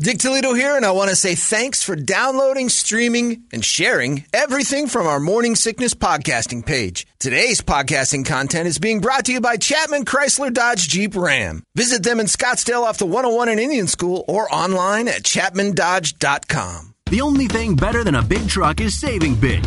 [0.00, 4.88] Dick Toledo here, and I want to say thanks for downloading, streaming, and sharing everything
[4.88, 7.06] from our Morning Sickness podcasting page.
[7.20, 11.62] Today's podcasting content is being brought to you by Chapman Chrysler Dodge Jeep Ram.
[11.76, 16.94] Visit them in Scottsdale off the 101 in Indian School or online at chapmandodge.com.
[17.06, 19.64] The only thing better than a big truck is saving big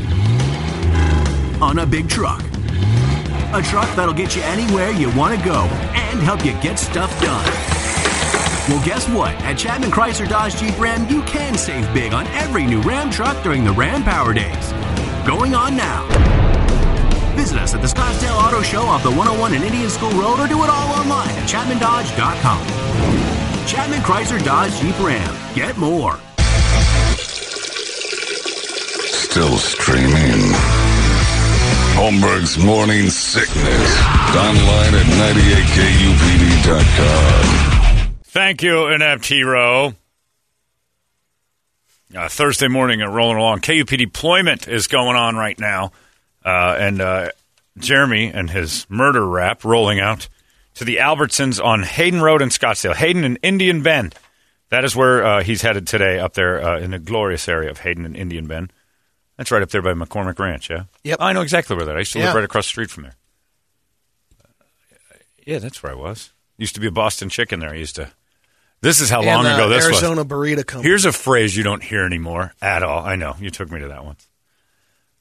[1.61, 2.43] on a big truck.
[3.53, 7.21] A truck that'll get you anywhere you want to go and help you get stuff
[7.21, 7.74] done.
[8.67, 9.35] Well, guess what?
[9.45, 13.43] At Chapman Chrysler Dodge Jeep Ram, you can save big on every new Ram truck
[13.43, 14.71] during the Ram Power Days.
[15.23, 16.01] Going on now.
[17.35, 20.47] Visit us at the Scottsdale Auto Show off the 101 and Indian School Road or
[20.47, 22.65] do it all online at chapmandodge.com.
[23.67, 25.35] Chapman Chrysler Dodge Jeep Ram.
[25.53, 26.17] Get more.
[29.13, 30.41] Still streaming.
[31.93, 34.01] Holmberg's Morning Sickness.
[34.35, 35.05] Online at
[36.65, 37.74] 98kupd.com.
[38.35, 39.93] Thank you, NFT Row.
[42.13, 43.61] Uh, Thursday morning and rolling along.
[43.61, 45.93] KUP deployment is going on right now.
[46.43, 47.29] Uh, and uh,
[47.77, 50.27] Jeremy and his murder rap rolling out
[50.73, 52.93] to the Albertsons on Hayden Road in Scottsdale.
[52.93, 54.15] Hayden and Indian Bend.
[54.67, 57.79] That is where uh, he's headed today, up there uh, in the glorious area of
[57.79, 58.73] Hayden and Indian Bend.
[59.37, 60.83] That's right up there by McCormick Ranch, yeah?
[61.05, 61.19] Yep.
[61.21, 61.95] I know exactly where that.
[61.95, 62.25] I used to Yeah.
[62.25, 63.15] live right across the street from there.
[65.45, 66.33] Yeah, that's where I was.
[66.57, 67.69] Used to be a Boston chicken there.
[67.69, 68.11] I used to.
[68.85, 70.03] This is how long and, uh, ago this was.
[70.03, 70.87] Arizona burrito company.
[70.87, 73.03] Here's a phrase you don't hear anymore at all.
[73.03, 74.27] I know you took me to that once.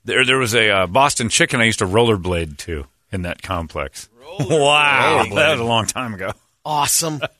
[0.05, 4.11] There, there was a uh, Boston chicken I used to rollerblade to in that complex.
[4.39, 6.33] wow, that was a long time ago.
[6.65, 7.21] awesome.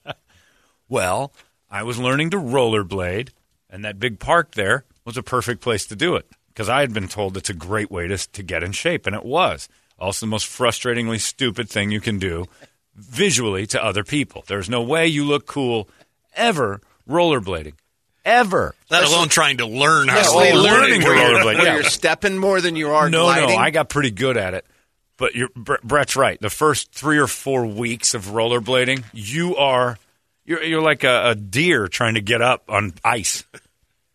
[0.87, 1.33] Well,
[1.71, 3.31] I was learning to rollerblade,
[3.71, 6.93] and that big park there was a perfect place to do it because I had
[6.93, 9.67] been told it's a great way to to get in shape, and it was.
[9.99, 12.45] Also, the most frustratingly stupid thing you can do
[12.95, 14.45] visually to other people.
[14.47, 15.89] There's no way you look cool
[16.37, 17.75] ever rollerblading,
[18.25, 18.75] ever.
[18.91, 21.45] Let alone trying to learn how to Especially roll learning to you're- rollerblade.
[21.59, 21.75] Where Yeah.
[21.75, 23.49] you're stepping more than you are No, gliding.
[23.51, 24.65] no, I got pretty good at it.
[25.17, 26.41] But you're, Bre- Brett's right.
[26.41, 29.97] The first three or four weeks of rollerblading, you are
[30.45, 33.45] you're you're like a, a deer trying to get up on ice.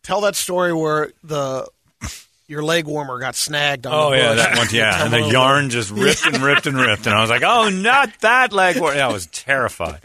[0.04, 1.68] Tell that story where the
[2.48, 4.38] your leg warmer got snagged on Oh the yeah, bush.
[4.44, 4.68] that one.
[4.72, 7.44] Yeah, and the Tumble yarn just ripped and ripped and ripped, and I was like,
[7.44, 10.02] "Oh, not that leg!" war-" Yeah, I was terrified.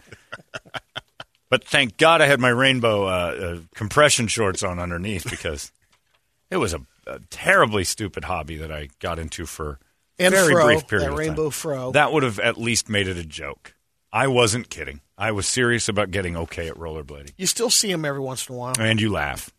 [1.50, 5.70] But thank God I had my rainbow uh, uh, compression shorts on underneath because
[6.50, 9.78] it was a, a terribly stupid hobby that I got into for
[10.18, 11.50] And very fro, brief period that of rainbow time.
[11.52, 11.92] fro.
[11.92, 13.74] That would have at least made it a joke.
[14.12, 15.00] I wasn't kidding.
[15.18, 17.32] I was serious about getting okay at rollerblading.
[17.36, 18.74] You still see them every once in a while.
[18.78, 19.50] And you laugh.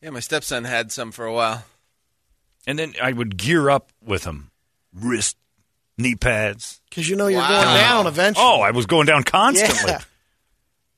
[0.00, 1.64] Yeah, my stepson had some for a while.
[2.66, 4.50] And then I would gear up with them.
[4.94, 5.36] Wrist,
[5.98, 6.80] knee pads.
[6.88, 7.48] Because you know you're Wow.
[7.64, 8.46] going down eventually.
[8.46, 9.90] Oh, I was going down constantly.
[9.90, 10.00] Yeah.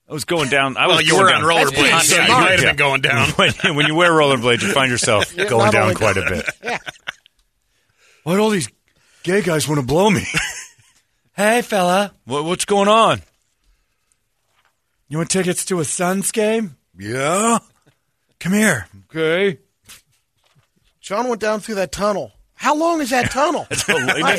[0.08, 0.76] I was going down.
[0.76, 1.72] I Well, was you going were on down.
[1.72, 3.28] rollerblades, so you might have been going down.
[3.36, 6.48] when, when you wear rollerblades, you find yourself You're going down only- quite a bit.
[6.62, 6.78] Yeah.
[8.24, 8.68] Why do all these
[9.22, 10.24] gay guys want to blow me?
[11.36, 13.20] hey, fella, what, what's going on?
[15.08, 16.76] You want tickets to a Suns game?
[16.98, 17.58] Yeah.
[18.40, 18.88] Come here.
[19.10, 19.58] Okay.
[21.00, 22.32] John went down through that tunnel.
[22.54, 23.66] How long is that tunnel?
[23.70, 23.78] It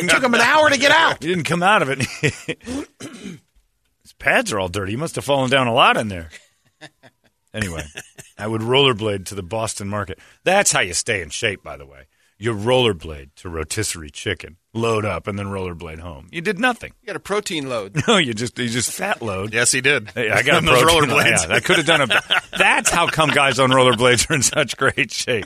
[0.10, 1.22] took him an hour to get out.
[1.24, 2.60] he didn't come out of it.
[4.20, 4.92] His pads are all dirty.
[4.94, 6.30] He must have fallen down a lot in there.
[7.54, 7.84] Anyway,
[8.38, 10.20] I would rollerblade to the Boston market.
[10.44, 12.08] That's how you stay in shape, by the way.
[12.38, 16.28] You rollerblade to rotisserie chicken, load up, and then rollerblade home.
[16.34, 16.92] You did nothing.
[17.02, 17.96] You got a protein load.
[18.10, 19.54] No, you just you just fat load.
[19.54, 20.10] Yes, he did.
[20.12, 21.48] Hey, I got On those protein- rollerblades.
[21.48, 22.08] Yeah, I could have done a.
[22.58, 25.46] That's how come guys on rollerblades are in such great shape.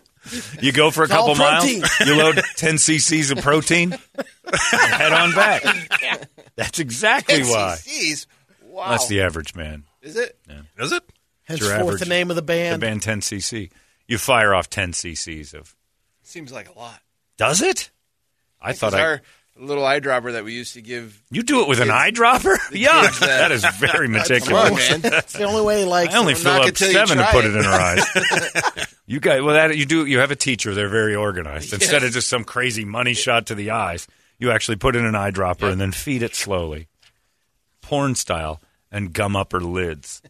[0.64, 1.84] You go for a It's all couple miles, protein.
[2.08, 4.58] you load ten cc's of protein, and
[4.94, 5.62] head on back.
[6.56, 7.78] That's exactly why.
[7.86, 8.26] Jeez.
[8.80, 8.90] Wow.
[8.92, 9.84] That's the average man.
[10.02, 10.38] Is it?
[10.48, 10.56] it?
[10.78, 11.04] Is it?
[11.44, 12.82] Henceforth, average- the name of the The band.
[12.82, 13.70] band 10 cc.
[14.08, 15.76] You fire off 10 cc's of.
[16.24, 17.00] Seems like a lot.
[17.38, 17.90] Does it?
[18.62, 19.02] I thought I.
[19.02, 19.22] our
[19.58, 21.22] little eyedropper that we used to give.
[21.32, 22.56] You do it with an eyedropper?
[22.72, 24.70] Yeah, kids, uh, that is very Come meticulous.
[24.72, 25.02] on, man.
[25.12, 26.38] That's the only way he likes I only it.
[26.38, 27.56] fill knock up it till you seven to try put it.
[27.56, 28.96] it in her eyes.
[29.08, 30.06] you guys, well, that you do.
[30.06, 31.74] You have a teacher; they're very organized.
[31.74, 35.14] Instead of just some crazy money shot to the eyes, you actually put in an
[35.14, 36.88] eyedropper and then feed it slowly,
[37.82, 38.62] porn style,
[38.92, 40.22] and gum up her lids.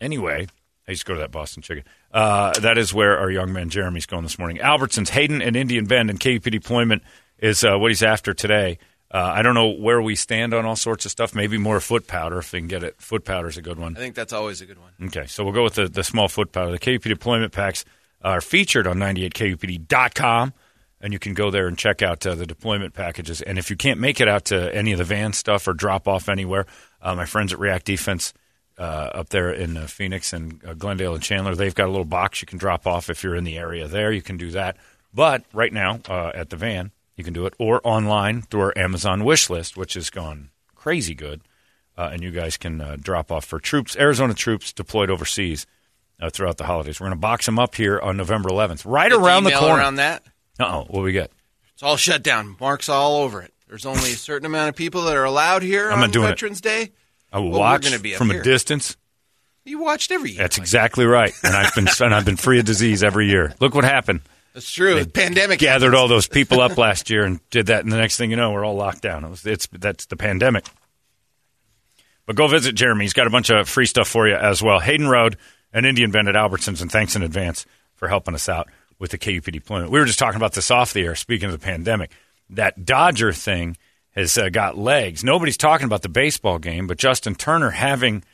[0.00, 0.46] Anyway,
[0.86, 1.84] I used to go to that Boston Chicken.
[2.12, 4.58] Uh, that is where our young man Jeremy's going this morning.
[4.58, 7.02] Albertsons, Hayden, and Indian Bend, and KUP deployment
[7.38, 8.78] is uh, what he's after today.
[9.10, 11.34] Uh, I don't know where we stand on all sorts of stuff.
[11.34, 13.00] Maybe more foot powder if we can get it.
[13.00, 13.96] Foot powder is a good one.
[13.96, 14.92] I think that's always a good one.
[15.06, 16.72] Okay, so we'll go with the, the small foot powder.
[16.72, 17.84] The KUP deployment packs
[18.20, 20.52] are featured on 98kupd.com,
[21.00, 23.40] and you can go there and check out uh, the deployment packages.
[23.40, 26.08] And if you can't make it out to any of the van stuff or drop
[26.08, 26.66] off anywhere,
[27.00, 28.34] uh, my friends at React Defense
[28.78, 32.04] uh, up there in uh, Phoenix and uh, Glendale and Chandler, they've got a little
[32.04, 34.12] box you can drop off if you're in the area there.
[34.12, 34.76] You can do that.
[35.14, 38.78] But right now, uh, at the van, you can do it, or online through our
[38.78, 41.40] Amazon wish list, which has gone crazy good
[41.98, 45.66] uh, and you guys can uh, drop off for troops, Arizona troops deployed overseas
[46.20, 47.00] uh, throughout the holidays.
[47.00, 49.82] We're going to box them up here on November 11th, right Get around the corner.
[49.82, 50.22] Around that,
[50.58, 51.30] Uh oh, what we get?
[51.74, 52.56] it's all shut down.
[52.60, 53.52] Mark's all over it.
[53.68, 56.24] There's only a certain amount of people that are allowed here I'm not on doing
[56.26, 56.30] it.
[56.30, 56.90] Veterans Day.
[57.32, 58.40] I will Well, we're watch gonna be up from here.
[58.40, 58.96] a distance.
[59.64, 60.38] You watched every year.
[60.38, 63.54] That's exactly right, and I've been and I've been free of disease every year.
[63.60, 64.20] Look what happened.
[64.54, 65.04] That's true.
[65.04, 68.16] The pandemic Gathered all those people up last year and did that, and the next
[68.16, 69.24] thing you know, we're all locked down.
[69.24, 70.64] It was, it's that's the pandemic.
[72.26, 73.04] But go visit Jeremy.
[73.04, 74.80] He's got a bunch of free stuff for you as well.
[74.80, 75.36] Hayden Road
[75.72, 79.18] and Indian Bend at Albertsons, and thanks in advance for helping us out with the
[79.18, 79.90] KUP deployment.
[79.90, 82.10] We were just talking about this off the air, speaking of the pandemic.
[82.50, 83.76] That Dodger thing
[84.12, 85.22] has uh, got legs.
[85.22, 88.24] Nobody's talking about the baseball game, but Justin Turner having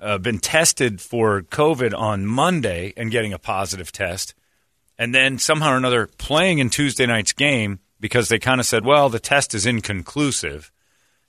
[0.00, 4.34] uh, been tested for COVID on Monday and getting a positive test,
[4.98, 8.84] and then somehow or another playing in Tuesday night's game because they kind of said,
[8.84, 10.72] well, the test is inconclusive.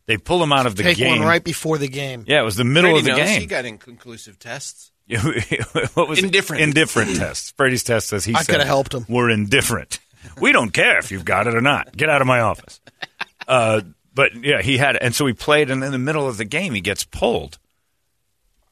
[0.06, 1.20] They pull him out of the Take game.
[1.20, 2.26] one right before the game.
[2.28, 3.42] Yeah, it was the middle Brady of the knows game.
[3.42, 4.92] He got inconclusive tests.
[5.94, 6.26] what was it?
[6.26, 6.62] Indifferent.
[6.62, 7.52] Indifferent tests.
[7.54, 9.06] Brady's test says he I said coulda helped him.
[9.10, 10.00] We're indifferent.
[10.40, 11.96] we don't care if you've got it or not.
[11.96, 12.80] Get out of my office.
[13.48, 13.82] Uh,
[14.14, 16.74] but yeah, he had, and so he played, and in the middle of the game,
[16.74, 17.58] he gets pulled,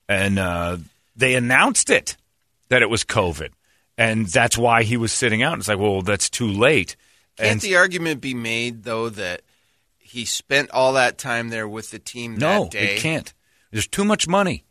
[0.07, 0.77] and uh,
[1.15, 2.15] they announced it
[2.69, 3.49] that it was COVID,
[3.97, 5.53] and that's why he was sitting out.
[5.53, 6.95] And It's like, well, that's too late.
[7.37, 9.41] Can't and the argument be made though that
[9.97, 12.95] he spent all that time there with the team no, that day?
[12.95, 13.33] it can't.
[13.71, 14.65] There's too much money.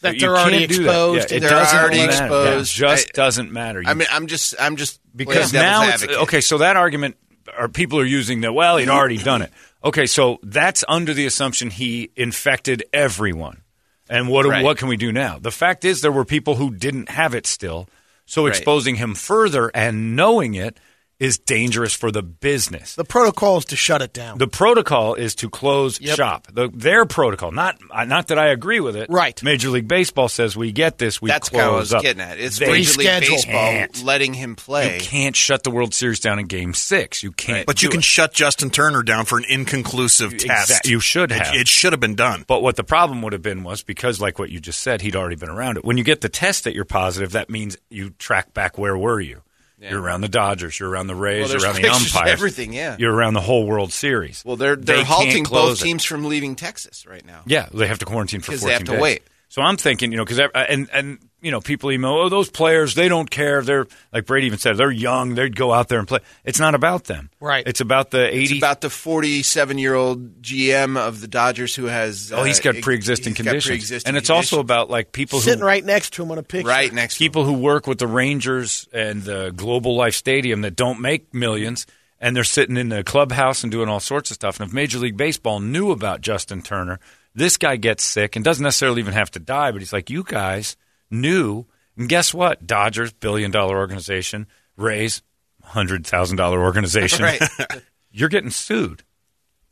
[0.00, 0.90] That You they're already can't do that.
[0.90, 1.30] exposed.
[1.30, 2.10] Yeah, it They're doesn't already matter.
[2.24, 2.70] exposed.
[2.70, 3.82] It just I- doesn't matter.
[3.84, 6.40] I mean, I'm just, I'm just because now it's okay.
[6.40, 7.16] So that argument,
[7.58, 8.52] or people are using that.
[8.52, 9.52] Well, he'd already done it.
[9.82, 13.62] Okay, so that's under the assumption he infected everyone.
[14.08, 14.62] And what Right.
[14.64, 15.38] what can we do now?
[15.40, 17.88] The fact is, there were people who didn't have it still.
[18.24, 18.50] So Right.
[18.50, 20.78] exposing him further and knowing it
[21.20, 22.94] is dangerous for the business.
[22.94, 24.38] The protocol is to shut it down.
[24.38, 26.16] The protocol is to close Yep.
[26.16, 26.46] shop.
[26.52, 27.76] The, their protocol, not
[28.06, 29.10] not that I agree with it.
[29.10, 29.42] Right.
[29.42, 31.20] Major League Baseball says we get this.
[31.20, 32.02] We That's close how I was up.
[32.02, 32.38] getting at.
[32.38, 34.04] It's They Major League Baseball Can't.
[34.04, 34.94] letting him play.
[34.94, 37.22] You can't shut the World Series down in Game Six.
[37.24, 37.66] You can't.
[37.66, 38.04] But you can it.
[38.04, 40.86] shut Justin Turner down for an inconclusive Exact- test.
[40.88, 41.54] you should It- have.
[41.54, 42.44] It, should have been done.
[42.46, 45.16] But what the problem would have been was because, like what you just said, he'd
[45.16, 45.84] already been around it.
[45.84, 49.20] When you get the test that you're positive, that means you track back where were
[49.20, 49.42] you.
[49.80, 50.78] You're around the Dodgers.
[50.80, 51.48] You're around the Rays.
[51.48, 52.28] Well, you're around the umpires.
[52.32, 52.96] everything, yeah.
[52.98, 54.42] You're around the whole World Series.
[54.44, 55.84] well, they're they're They halting both it.
[55.84, 57.42] teams from leaving Texas right now.
[57.46, 59.00] Yeah, they have to quarantine for 14 they have to days.
[59.00, 59.22] wait.
[59.48, 62.94] So I'm thinking, you know, because and and you know, people email, oh, those players,
[62.94, 63.62] they don't care.
[63.62, 65.34] They're like Brady even said, they're young.
[65.34, 66.18] They'd go out there and play.
[66.44, 67.66] It's not about them, Right.
[67.66, 68.42] It's about the 80.
[68.42, 72.32] It's about the 47 year old GM of the Dodgers who has.
[72.32, 74.04] oh, he's uh, got pre-existing he's got pre-existing conditions.
[74.04, 76.68] and it's also about like people who Sitting right next to him on a picture.
[76.68, 77.28] right next to him.
[77.28, 81.86] people who work with the Rangers and the Global Life Stadium that don't make millions,
[82.20, 84.58] and they're sitting in the clubhouse and doing all sorts of stuff.
[84.58, 86.98] And if Major League Baseball knew about Justin Turner,
[87.34, 90.24] this guy gets sick and doesn't necessarily even have to die, but he's like, you
[90.24, 90.76] guys
[91.10, 91.66] knew.
[91.96, 92.66] And guess what?
[92.66, 94.46] Dodgers, billion dollar organization,
[94.76, 95.22] Rays,
[95.62, 97.24] hundred thousand dollar organization.
[97.24, 97.40] Right.
[98.10, 99.02] You're getting sued.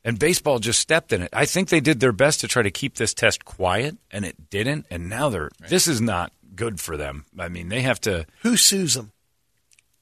[0.05, 1.31] And baseball just stepped in it.
[1.33, 4.50] I think they did their best to try to keep this test quiet, and it
[4.50, 4.87] didn't.
[4.90, 7.25] And now they're this is not good for them.
[7.38, 8.25] I mean, they have to.
[8.43, 9.11] Who sues him?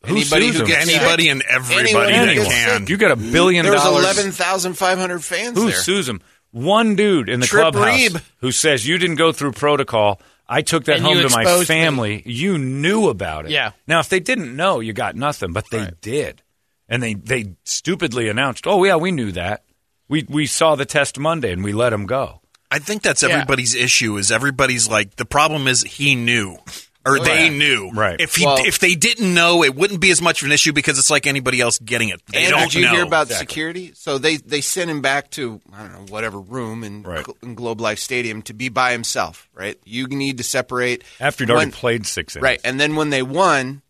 [0.04, 0.66] Who Anybody who them?
[0.66, 2.86] gets Anybody and everybody Anyone that who can.
[2.88, 4.04] You got a billion There was dollars.
[4.18, 5.76] 11,500 fans Who there.
[5.76, 6.20] sues them?
[6.50, 8.22] One dude in the Trip clubhouse Reeb.
[8.38, 10.20] who says you didn't go through protocol.
[10.48, 12.22] I took that And home to my exposed me." family.
[12.26, 13.50] You knew about it.
[13.52, 13.72] Yeah.
[13.86, 15.52] Now, if they didn't know, you got nothing.
[15.52, 16.42] But they did,
[16.88, 19.64] and they they stupidly announced, "Oh yeah, we knew that.
[20.08, 23.30] We we saw the test Monday, and we let him go." I think that's Yeah.
[23.30, 24.16] everybody's issue.
[24.18, 26.58] Is everybody's like the problem is he knew
[27.06, 27.90] or they knew.
[27.92, 28.20] Right.
[28.20, 30.72] If he Well- if they didn't know, it wouldn't be as much of an issue
[30.72, 32.20] because it's like anybody else getting it.
[32.26, 32.92] They and don't did you know.
[32.92, 33.46] hear about Exactly.
[33.46, 33.92] security?
[33.94, 37.26] So they they sent him back to I don't know whatever room in, Right.
[37.42, 39.48] in Globe Life Stadium to be by himself.
[39.54, 42.42] Right, you need to separate After he'd already played six innings.
[42.42, 43.82] Right, and then when they won,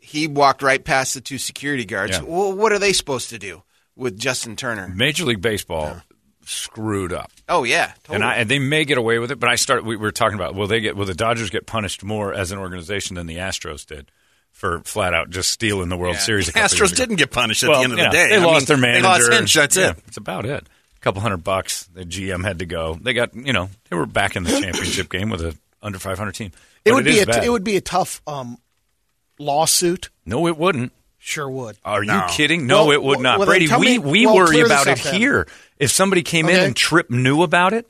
[0.00, 2.18] he walked right past the two security guards.
[2.18, 2.22] Yeah.
[2.24, 3.62] Well, what are they supposed to do
[3.96, 4.88] with Justin Turner?
[4.88, 6.02] Major League Baseball
[6.50, 7.30] screwed up.
[7.48, 8.16] Oh yeah, totally.
[8.16, 9.84] And, I, and they may get away with it, but I start.
[9.84, 12.58] We were talking about will they get will the Dodgers get punished more as an
[12.58, 14.10] organization than the Astros did
[14.52, 16.20] for flat out just stealing the World Yeah.
[16.22, 16.48] Series?
[16.48, 17.02] a couple Astros years ago.
[17.02, 18.28] didn't get punished at Well, the end of yeah, the day.
[18.28, 19.02] They I lost mean, their manager.
[19.02, 19.54] They lost Hinch.
[19.54, 19.96] That's Yeah, it.
[20.04, 20.64] That's about it.
[20.96, 21.84] A couple hundred bucks.
[21.94, 22.98] The GM had to go.
[23.00, 26.32] They got you know they were back in the championship game with a under 500
[26.32, 26.52] team.
[26.84, 27.44] It But would is be a t- bad.
[27.44, 28.58] it would be a tough um,
[29.38, 30.10] lawsuit.
[30.26, 30.92] no, it wouldn't.
[31.22, 31.76] Sure would.
[31.84, 32.16] Are No.
[32.16, 32.66] you kidding?
[32.66, 33.38] No, Well, it would well, not.
[33.38, 35.14] well, Brady, we, me- we well, worry about it then.
[35.14, 35.46] here.
[35.78, 37.86] If somebody came in and Trip knew about it,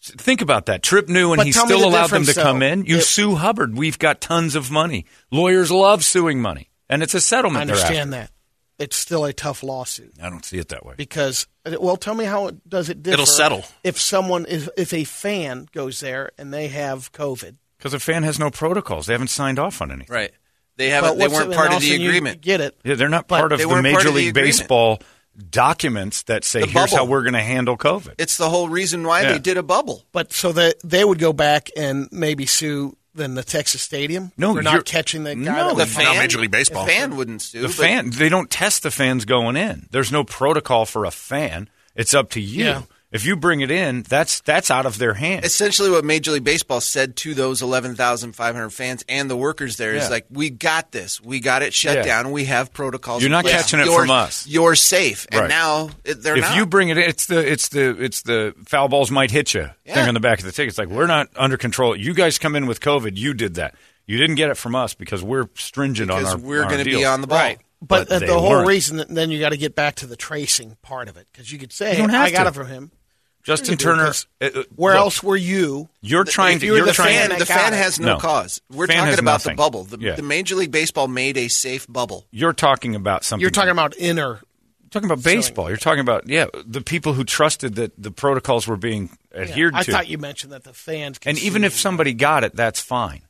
[0.00, 0.82] think about that.
[0.82, 2.84] Trip knew and But he still the allowed them to difference, come in.
[2.86, 3.76] You If- sue Hubbard.
[3.76, 5.06] We've got tons of money.
[5.32, 6.70] Lawyers love suing money.
[6.88, 7.66] And it's a settlement.
[7.66, 8.30] they're understand that.
[8.78, 10.94] It's still a tough lawsuit I don't see it that way.
[10.96, 11.48] because
[11.80, 13.14] well, tell me how it does it differ.
[13.14, 13.64] It'll settle.
[13.82, 17.56] if someone if if a fan goes there and they have COVID.
[17.76, 19.06] Because a fan has no protocols.
[19.06, 20.14] They haven't signed off on anything.
[20.14, 20.30] right.
[20.78, 21.18] They haven't.
[21.18, 22.40] They weren't it- part of the also you agreement.
[22.40, 22.78] Get it?
[22.84, 24.34] Yeah, they're not But part of the Major of League agreement.
[24.58, 25.02] Baseball
[25.50, 28.14] documents that say, The here's how we're going to handle COVID.
[28.18, 29.32] It's the whole reason why Yeah.
[29.32, 30.04] they did a bubble.
[30.12, 34.48] But so that they would go back and maybe sue than the Texas Stadium No,
[34.54, 35.40] for you're- not catching the guy.
[35.40, 36.86] No, that The was- fan- fan, Major League Baseball.
[36.86, 37.62] The fan wouldn't sue.
[37.62, 39.86] The but fan, they don't test the fans going in.
[39.90, 41.68] There's no protocol for a fan.
[41.96, 42.64] It's up to you.
[42.64, 42.82] Yeah.
[43.10, 45.46] If you bring it in, that's that's out of their hands.
[45.46, 50.04] Essentially, what Major League Baseball said to those 11,500 fans and the workers there is
[50.04, 50.08] Yeah.
[50.10, 51.20] like, we got this.
[51.20, 52.02] We got it shut Yeah.
[52.04, 52.32] down.
[52.32, 53.22] We have protocols.
[53.22, 53.54] You're in not place.
[53.54, 54.46] catching it You're- from us.
[54.46, 55.26] You're safe.
[55.32, 55.48] And Right.
[55.48, 56.56] now they're if not.
[56.56, 59.70] you bring it in, it's the it's the it's the foul balls might hit you
[59.86, 59.94] Yeah.
[59.94, 60.68] thing on the back of the ticket.
[60.68, 61.96] It's like we're not under control.
[61.96, 63.16] You guys come in with COVID.
[63.16, 63.74] You did that.
[64.06, 66.46] You didn't get it from us because we're stringent because on our.
[66.46, 67.38] we're going to be on the ball.
[67.38, 67.58] Right.
[67.80, 68.66] But, But uh, the whole weren't.
[68.68, 71.52] reason that then you got to get back to the tracing part of it because
[71.52, 72.48] you could say, You "I got to.
[72.48, 72.90] it from him."
[73.48, 74.12] Justin Turner.
[74.40, 75.88] do, uh, uh, Where look, else were you?
[76.00, 76.66] You're trying to.
[76.66, 77.36] You you're the trying fan to.
[77.36, 78.18] the fan has no, No.
[78.18, 78.60] cause.
[78.70, 79.52] We're Fan talking about nothing.
[79.56, 79.84] the bubble.
[79.84, 80.14] The, Yeah.
[80.14, 82.26] the Major League Baseball made a safe bubble.
[82.30, 83.40] You're talking about something.
[83.40, 84.40] You're talking about inner.
[84.90, 85.68] talking about baseball.
[85.68, 89.82] You're talking about yeah, the people who trusted that the protocols were being adhered I
[89.82, 89.92] to.
[89.92, 91.18] thought you mentioned that the fans.
[91.18, 93.22] Could and even if somebody got it, that's fine.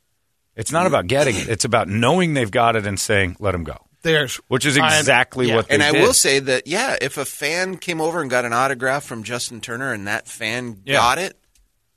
[0.55, 1.47] It's not about getting it.
[1.47, 4.97] It's about knowing they've got it and saying, "Let them go," there's which is I-
[4.99, 5.55] exactly yeah.
[5.55, 6.01] what they And I did.
[6.01, 9.61] will say that, yeah, if a fan came over and got an autograph from Justin
[9.61, 10.97] Turner and that fan Yeah.
[10.97, 11.37] got it,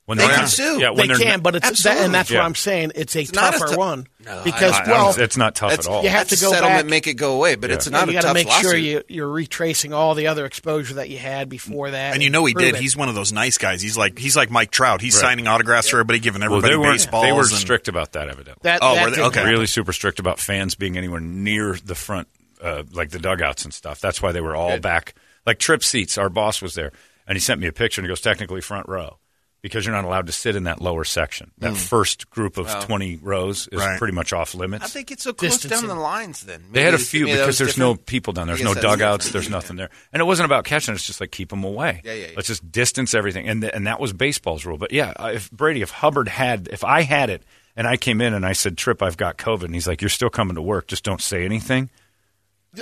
[0.04, 0.80] when they can sue.
[0.80, 2.38] Yeah, they when they're can, not- but it's that, and that's Yeah.
[2.40, 2.92] what I'm saying.
[2.96, 5.72] It's a not a tougher tou- one No, because I- I well, it's not tough
[5.72, 6.02] at all.
[6.02, 7.92] You have that's to go a settlement, back- make it go away, but it's yeah,
[7.92, 8.62] not you a got to make lawsuit.
[8.62, 12.14] sure you, you're retracing all the other exposure that you had before that.
[12.14, 12.74] And you know he did.
[12.74, 12.80] it.
[12.80, 13.80] He's one of those nice guys.
[13.80, 15.00] He's like he's like Mike Trout.
[15.00, 15.20] He's Right.
[15.30, 17.24] signing autographs for everybody, giving well, everybody they were baseballs.
[17.24, 18.60] they were strict about that, evidently.
[18.62, 18.80] that.
[18.82, 19.22] Oh, that were they?
[19.22, 19.44] Okay.
[19.48, 22.26] really super strict about fans being anywhere near the front,
[22.60, 24.00] uh, like the dugouts and stuff.
[24.00, 25.14] That's why they were all back,
[25.46, 26.18] like trip seats.
[26.18, 26.90] Our boss was there,
[27.28, 29.18] and he sent me a picture, and he goes, technically front row.
[29.62, 31.52] Because you're not allowed to sit in that lower section.
[31.58, 33.96] That first group of 20 rows is Right.
[33.96, 34.84] pretty much off limits.
[34.84, 35.86] I think it's so close Distancing.
[35.88, 36.64] down the lines then?
[36.72, 38.56] They had a few because was there's no people down there.
[38.56, 39.26] There's no dugouts.
[39.26, 39.32] different.
[39.44, 40.94] There's nothing there, and it wasn't about catching.
[40.94, 42.00] It's just like keep them away.
[42.04, 42.32] Yeah, yeah, yeah.
[42.34, 44.78] Let's just distance everything, and th- and that was baseball's rule.
[44.78, 47.44] But yeah, uh, if Brady, if Hubbard had, if I had it,
[47.76, 50.08] and I came in and I said, "Trip, I've got COVID," and he's like, "You're
[50.10, 50.88] still coming to work.
[50.88, 51.88] Just don't say anything."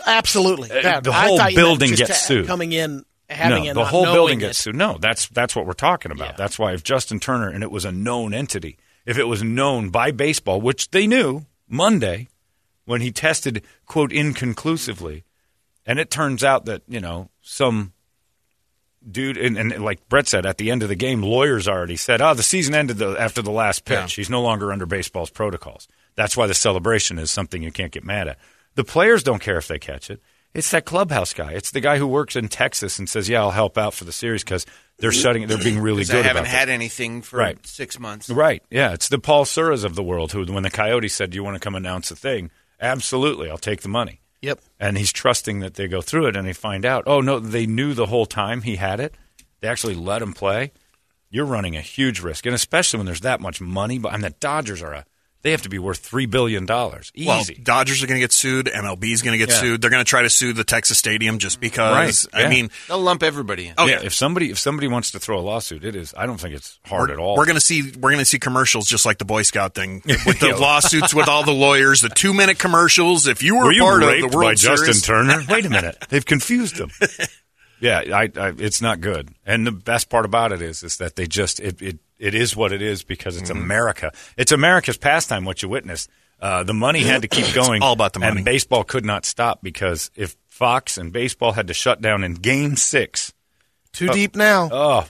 [0.06, 2.46] Absolutely, Uh, Yeah, the whole thought you meant building gets sued.
[2.46, 4.46] Coming in, having no, the whole building it.
[4.46, 4.74] gets sued.
[4.74, 6.30] No, that's that's what we're talking about.
[6.30, 6.36] Yeah.
[6.36, 9.90] That's why if Justin Turner and it was a known entity, if it was known
[9.90, 12.28] by baseball, which they knew Monday
[12.84, 15.24] when he tested quote inconclusively,
[15.86, 17.92] and it turns out that you know some
[19.08, 22.20] dude and, and like Brett said at the end of the game, lawyers already said,
[22.20, 24.14] "Oh, the season ended the, after the last pitch.
[24.14, 28.04] He's no longer under baseball's protocols." That's why the celebration is something you can't get
[28.04, 28.38] mad at.
[28.74, 30.20] The players don't care if they catch it.
[30.54, 31.52] It's that clubhouse guy.
[31.52, 34.12] It's the guy who works in Texas and says, "Yeah, I'll help out for the
[34.12, 34.66] series because
[34.98, 35.46] they're shutting.
[35.46, 37.64] They're being really good I haven't had that." anything for Right.
[37.66, 38.28] six months.
[38.28, 38.62] Right.
[38.70, 38.92] Yeah.
[38.92, 41.54] It's the Paul Suras of the world who, when the Coyotes said, Do you want
[41.54, 42.50] to come announce a thing?
[42.80, 43.48] Absolutely.
[43.48, 44.20] I'll take the money.
[44.42, 44.58] Yep.
[44.80, 47.66] And he's trusting that they go through it and they find out, oh, no, they
[47.66, 49.14] knew the whole time he had it.
[49.60, 50.72] They actually let him play.
[51.28, 52.46] You're running a huge risk.
[52.46, 53.98] And especially when there's that much money.
[53.98, 55.04] But and the Dodgers are a,
[55.42, 56.64] they have to be worth $3 billion.
[57.14, 57.26] Easy.
[57.26, 58.66] Well, Dodgers are going to get sued.
[58.66, 59.60] MLB is going to get Yeah.
[59.60, 59.80] sued.
[59.80, 62.28] They're going to try to sue the Texas Stadium just because.
[62.32, 62.46] Right, yeah.
[62.46, 63.74] I mean, They'll lump everybody in.
[63.78, 64.06] oh yeah, yeah.
[64.06, 66.12] If somebody if somebody wants to throw a lawsuit, it is.
[66.16, 67.36] I don't think it's hard We're, at all.
[67.36, 70.02] we're going to see we're going to see commercials just like the Boy Scout thing
[70.26, 73.26] with the lawsuits with all the lawyers, the two minute commercials.
[73.26, 75.42] If you were, Were you part raped of the World by Justin Series, Turner?
[75.48, 76.90] Wait a minute, they've confused them.
[77.80, 79.30] yeah, I, I, it's not good.
[79.46, 82.54] And the best part about it is, is that they just it it, it is
[82.54, 83.62] what it is because it's Mm-hmm.
[83.62, 84.12] America.
[84.36, 85.44] It's America's pastime.
[85.44, 86.08] What you witnessed,
[86.40, 87.82] uh, the money had to keep going.
[87.82, 88.36] all about the money.
[88.36, 92.34] And baseball could not stop because if Fox and baseball had to shut down in
[92.34, 93.32] Game Six,
[93.92, 94.68] Too deep now.
[94.70, 95.06] oh.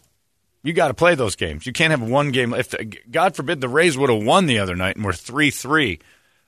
[0.63, 1.65] You got to play those games.
[1.67, 2.53] You can't have one game.
[2.53, 2.75] If
[3.11, 6.01] God forbid the Rays would have won the other night and we're three three,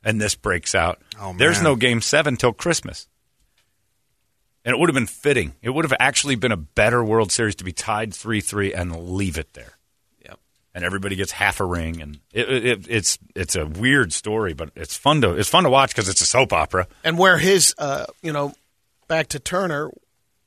[0.04, 3.08] and this breaks out, Oh, there's no game seven till Christmas.
[4.64, 5.54] And it would have been fitting.
[5.62, 8.94] It would have actually been a better World Series to be tied 3 3 and
[9.08, 9.72] leave it there.
[10.74, 10.78] Yep.
[10.78, 12.00] And everybody gets half a ring.
[12.00, 15.70] And it, it, it's it's a weird story, but it's fun to it's fun to
[15.70, 16.86] watch because it's a soap opera.
[17.04, 18.54] And where his, uh, you know,
[19.08, 19.90] back to Turner,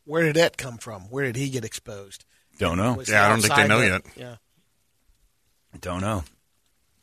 [0.05, 1.03] where did that come from?
[1.11, 2.25] Where did he get exposed?
[2.57, 2.93] Don't know.
[2.93, 4.01] Was Yeah, I don't think they know the- yet.
[4.15, 4.35] Yeah.
[5.81, 6.23] Don't know.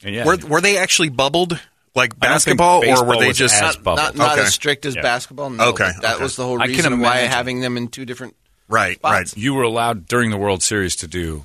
[0.02, 1.52] And yeah, Were were they actually bubbled
[1.94, 4.46] like I don't think basketball, or were they just Not, not, not Okay.
[4.46, 5.02] as strict as Yeah.
[5.02, 5.50] basketball.
[5.50, 6.22] No, Okay, that okay.
[6.22, 8.34] was the whole reason why having them in two different.
[8.68, 8.96] right?
[8.96, 9.12] spots.
[9.12, 9.36] Right.
[9.36, 11.44] you were allowed during the World Series to do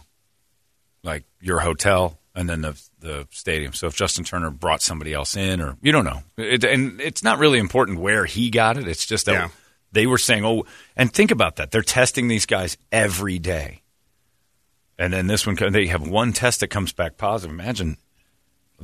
[1.04, 3.74] like your hotel and then the the stadium.
[3.74, 7.24] So if Justin Turner brought somebody else in, or you don't know, it, and it's
[7.24, 8.88] not really important where he got it.
[8.88, 9.50] It's just that Yeah.
[9.92, 11.72] they were saying, oh, and think about that.
[11.72, 13.82] They're testing these guys every day,
[14.98, 17.54] and then this one they have one test that comes back positive.
[17.54, 17.98] Imagine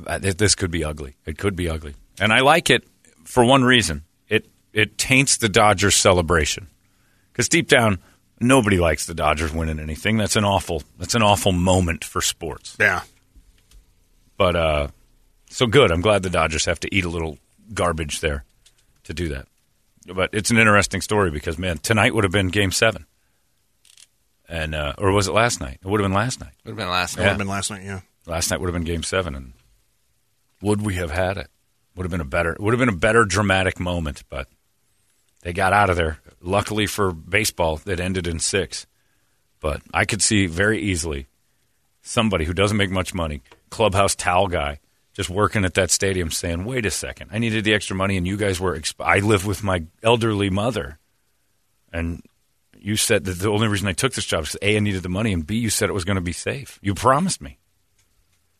[0.06, 1.16] uh, this could be ugly.
[1.26, 2.84] It could be ugly, and I like it
[3.24, 4.02] for one reason.
[4.28, 6.68] It it taints the Dodgers celebration
[7.32, 7.98] because deep down
[8.46, 10.16] nobody likes the Dodgers winning anything.
[10.16, 12.76] That's an awful that's an awful moment for sports.
[12.78, 13.02] Yeah.
[14.36, 14.88] But uh,
[15.48, 15.90] so good.
[15.90, 17.38] I'm glad the Dodgers have to eat a little
[17.72, 18.44] garbage there
[19.04, 19.46] to do that.
[20.06, 23.06] But it's an interesting story because man, tonight would have been Game Seven,
[24.48, 25.78] and uh, or was it last night?
[25.82, 26.52] It would have been last night.
[26.64, 27.22] Would have been last night.
[27.22, 27.26] night.
[27.26, 27.82] would have been last night.
[27.84, 28.00] Yeah.
[28.26, 29.52] Last night would have been Game Seven, and
[30.60, 31.48] would we have had it?
[31.96, 34.48] Would have been a better would have been a better dramatic moment, but
[35.44, 36.18] they got out of there.
[36.40, 38.86] Luckily for baseball, it ended in six.
[39.60, 41.28] But I could see very easily
[42.02, 44.80] somebody who doesn't make much money, clubhouse towel guy,
[45.12, 48.26] just working at that stadium, saying, "Wait a second, I needed the extra money, and
[48.26, 48.76] you guys were.
[48.76, 50.98] Exp- I live with my elderly mother,
[51.92, 52.22] and
[52.78, 55.08] you said that the only reason I took this job is a I needed the
[55.08, 56.78] money, and b you said it was going to be safe.
[56.82, 57.58] You promised me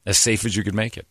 [0.06, 1.06] as safe as you could make it."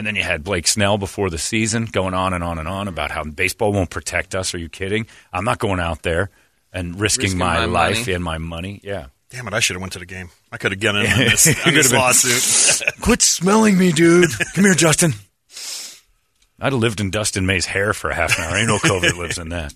[0.00, 2.88] And then you had Blake Snell before the season going on and on and on
[2.88, 4.54] about how baseball won't protect us.
[4.54, 5.06] Are you kidding?
[5.30, 6.30] I'm not going out there
[6.72, 8.12] and risking, Risking my, my life money.
[8.14, 8.80] and my money.
[8.82, 9.08] Yeah.
[9.28, 9.52] Damn it!
[9.52, 10.30] I should have went to the game.
[10.50, 12.94] I could have gotten in on this, on this lawsuit.
[13.02, 14.30] Quit smelling me, dude.
[14.54, 15.12] Come here, Justin.
[16.58, 18.56] I'd have lived in Dustin May's hair for a half an hour.
[18.56, 19.74] Ain't no COVID lives in that.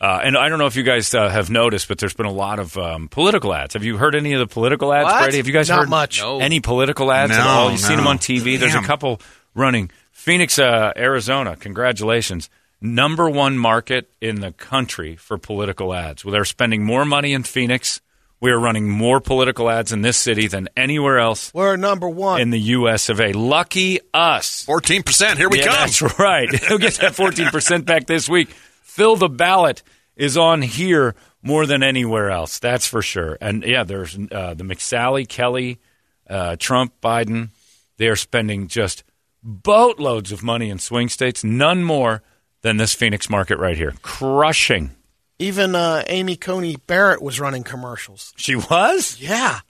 [0.00, 2.32] Uh, and I don't know if you guys uh, have noticed, but there's been a
[2.32, 3.74] lot of um, political ads.
[3.74, 5.22] Have you heard any of the political ads, What?
[5.22, 5.36] Brady?
[5.38, 6.20] Have you guys Not heard much.
[6.22, 7.70] Any political ads at all?
[7.70, 8.58] You've seen them on TV.
[8.58, 9.20] There's a couple
[9.54, 9.90] running.
[10.12, 11.56] Phoenix, uh, Arizona.
[11.56, 12.50] Congratulations.
[12.80, 16.24] Number one market in the country for political ads.
[16.24, 18.00] Well, they're spending more money in Phoenix.
[18.40, 22.42] We are running more political ads in this city than anywhere else We're number one.
[22.42, 23.08] in the U.S.
[23.08, 23.32] of A.
[23.32, 24.64] Lucky us.
[24.64, 25.38] Fourteen percent.
[25.38, 25.74] Here we yeah, come.
[25.74, 26.54] That's right.
[26.68, 28.50] He'll get that 14% back this week.
[28.82, 29.82] Fill the ballot
[30.14, 32.58] is on here more than anywhere else.
[32.58, 33.38] That's for sure.
[33.40, 35.80] And yeah, there's uh, the McSally, Kelly,
[36.28, 37.48] uh, Trump, Biden.
[37.96, 39.04] They're spending just
[39.44, 42.22] boatloads of money in swing states, none more
[42.62, 43.94] than this Phoenix market right here.
[44.02, 44.90] Crushing.
[45.38, 48.32] Even uh, Amy Coney Barrett was running commercials.
[48.36, 49.20] She was?
[49.20, 49.60] Yeah.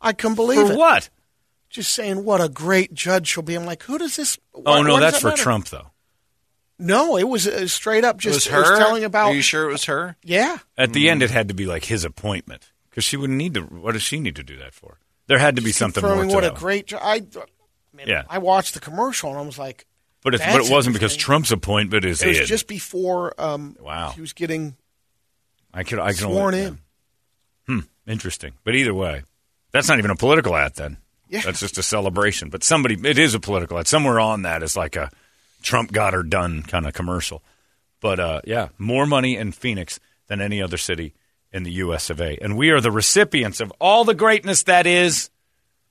[0.00, 0.78] I can't believe For it.
[0.78, 1.10] what?
[1.68, 3.54] Just saying what a great judge she'll be.
[3.54, 4.38] I'm like, who does this?
[4.54, 5.42] Oh, no, that's that for matter?
[5.42, 5.90] Trump, though.
[6.78, 8.78] No, it was uh, straight up It just was it her.
[8.78, 9.28] telling about.
[9.28, 10.16] Are you sure it was her?
[10.24, 10.58] Yeah.
[10.78, 13.60] At the end, it had to be like his appointment because she wouldn't need to.
[13.62, 14.98] What does she need to do that for?
[15.26, 16.52] There had to be something more to what it.
[16.52, 17.22] a great jo- I,
[18.06, 18.22] man, Yeah.
[18.28, 19.86] I watched the commercial and I was like,
[20.22, 21.16] But if, but it wasn't because.
[21.16, 24.10] Trump's appointment is it was just before um, Wow.
[24.14, 24.76] he was getting
[25.72, 26.78] I could I can sworn in.
[27.66, 28.52] Hmm, interesting.
[28.64, 29.22] But either way,
[29.72, 30.74] that's not even a political ad.
[30.74, 30.96] Then
[31.28, 31.42] Yeah.
[31.42, 32.48] that's just a celebration.
[32.48, 33.86] But somebody, it is a political ad.
[33.86, 35.10] Somewhere on that is like a
[35.62, 37.42] Trump got her done kind of commercial.
[38.00, 41.12] But uh, yeah, more money in Phoenix than any other city
[41.52, 42.08] in the U.S.
[42.10, 42.38] of A.
[42.42, 45.28] And we are the recipients of all the greatness that is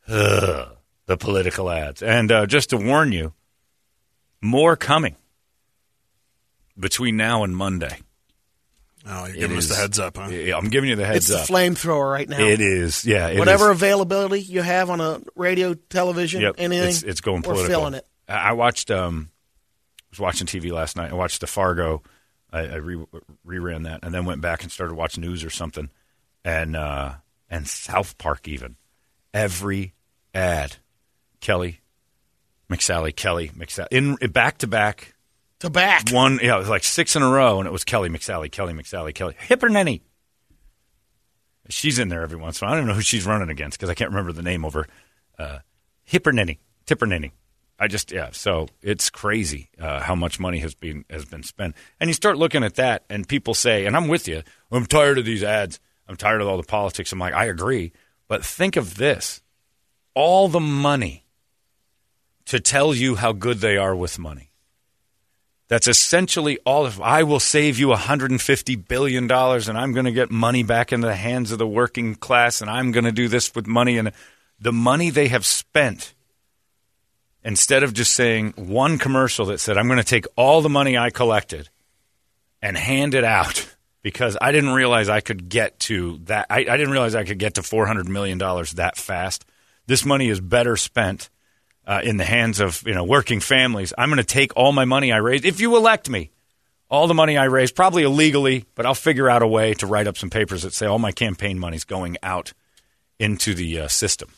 [0.07, 0.75] ugh,
[1.09, 2.03] the political ads.
[2.03, 3.33] And uh, just to warn you,
[4.41, 5.15] more coming
[6.79, 7.97] between now and Monday.
[9.07, 10.27] Oh, you're It giving us is- the heads up, huh?
[10.29, 11.39] Yeah, I'm giving you the heads up.
[11.39, 12.39] It's the flamethrower right now.
[12.39, 13.29] It is, yeah.
[13.29, 13.77] it Whatever is.
[13.77, 17.69] availability you have on a radio, television, Yep, anything, it's, it's going we're political.
[17.69, 18.05] feeling it.
[18.27, 18.91] I I watched.
[18.91, 21.11] Um, I was watching TV last night.
[21.11, 22.03] I watched the Fargo.
[22.51, 23.03] I, I re,
[23.47, 25.89] reran that, and then went back and started watching news or something,
[26.45, 27.13] and uh,
[27.49, 28.75] and South Park even
[29.33, 29.93] every
[30.35, 30.75] ad,
[31.41, 31.81] Kelly,
[32.69, 35.15] McSally, Kelly, McSally, in back to back.
[35.59, 36.09] To back.
[36.11, 38.73] One, yeah, it was like six in a row, and it was Kelly McSally, Kelly
[38.73, 40.01] McSally, Kelly Hippernenny.
[41.69, 42.75] She's in there every once in a while.
[42.75, 44.87] I don't know who she's running against because I can't remember the name over.
[45.37, 45.59] Uh,
[46.03, 47.33] Hippernenny, Tippernenny.
[47.79, 48.29] I just yeah.
[48.31, 52.37] So it's crazy uh, how much money has been has been spent, and you start
[52.37, 54.43] looking at that, and people say, and I'm with you.
[54.71, 55.79] I'm tired of these ads.
[56.07, 57.11] I'm tired of all the politics.
[57.11, 57.93] I'm like, I agree,
[58.27, 59.41] but think of this:
[60.13, 61.23] all the money
[62.49, 64.51] to tell you how good they are with money
[65.67, 70.11] That's essentially all of I will save you 150 billion dollars and I'm going to
[70.11, 73.27] get money back into the hands of the working class and I'm going to do
[73.27, 74.11] this with money and
[74.59, 76.15] the money they have spent
[77.43, 80.97] instead of just saying one commercial that said I'm going to take all the money
[80.97, 81.69] I collected
[82.63, 86.77] and hand it out because I didn't realize I could get to that I, I
[86.77, 89.45] didn't realize I could get to 400 million dollars that fast.
[89.85, 91.29] This money is better spent
[91.89, 93.93] uh, in the hands of you know working families.
[93.97, 96.29] I'm going to take all my money I raised if you elect me.
[96.87, 100.07] All the money I raised, probably illegally, but I'll figure out a way to write
[100.07, 102.53] up some papers that say all my campaign money's going out
[103.19, 104.29] into the uh, system.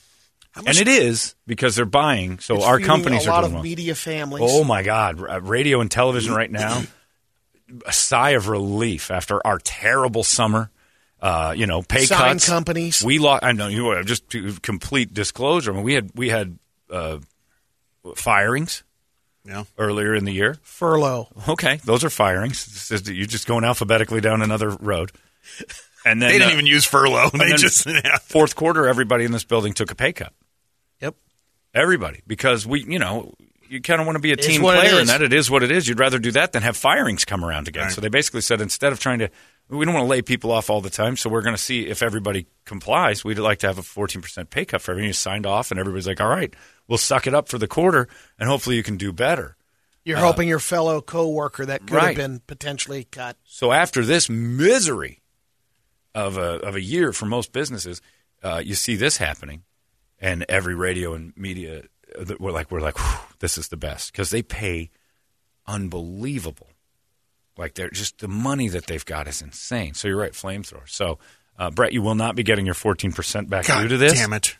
[0.53, 2.39] And it is because they're buying.
[2.39, 3.63] So our companies a are lot doing of well.
[3.63, 4.43] media families.
[4.45, 5.19] Oh my God!
[5.47, 6.81] Radio and television right now.
[7.85, 10.71] a sigh of relief after our terrible summer.
[11.21, 12.49] Uh, you know, pay Sign cuts.
[12.49, 13.03] companies.
[13.03, 13.43] We lost.
[13.43, 15.71] I know you just to complete disclosure.
[15.71, 16.57] I mean, we had we had
[16.89, 17.19] uh,
[18.15, 18.83] firings
[19.45, 19.63] Yeah.
[19.77, 20.57] earlier in the year.
[20.63, 21.27] Furlough.
[21.49, 22.89] Okay, those are firings.
[23.05, 25.11] You're just going alphabetically down another road.
[26.05, 27.29] And then They didn't uh, even use furlough.
[27.29, 28.17] They just yeah.
[28.17, 28.87] fourth quarter.
[28.87, 30.33] Everybody in this building took a pay cut.
[30.99, 31.15] Yep.
[31.75, 33.33] Everybody, because we, you know,
[33.69, 34.99] you kind of want to be a It's team player, is.
[34.99, 35.87] and that it is what it is.
[35.87, 37.89] You'd rather do that than have firings come around again.
[37.91, 39.29] So they basically said instead of trying to,
[39.71, 41.87] we don't want to lay people off all the time, so we're going to see
[41.87, 43.23] if everybody complies.
[43.23, 46.19] We'd like to have a 14% pay cut for everyone signed off, and everybody's like,
[46.21, 46.53] all right,
[46.87, 48.07] we'll suck it up for the quarter,
[48.37, 49.55] and hopefully you can do better.
[50.03, 52.07] You're helping your fellow coworker that could Uh, Right.
[52.07, 53.37] have been potentially cut.
[53.43, 55.21] So after this misery
[56.15, 58.01] of a of a year for most businesses,
[58.43, 59.63] uh, you see this happening,
[60.19, 61.83] and every radio and media
[62.19, 62.97] uh, we're like we're like
[63.39, 64.89] this is the best because they pay
[65.67, 66.67] unbelievable.
[67.61, 69.93] Like they're just the money that they've got is insane.
[69.93, 70.89] So you're right, flamethrower.
[70.89, 71.19] So
[71.59, 74.13] uh, Brett, you will not be getting your 14 percent back God due to this.
[74.13, 74.57] damn it.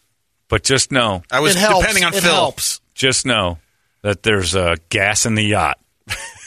[0.47, 1.79] But just know, I was it helps.
[1.81, 2.31] depending on it Phil.
[2.31, 2.79] helps.
[2.93, 3.57] just know
[4.03, 5.79] that there's uh, gas in the yacht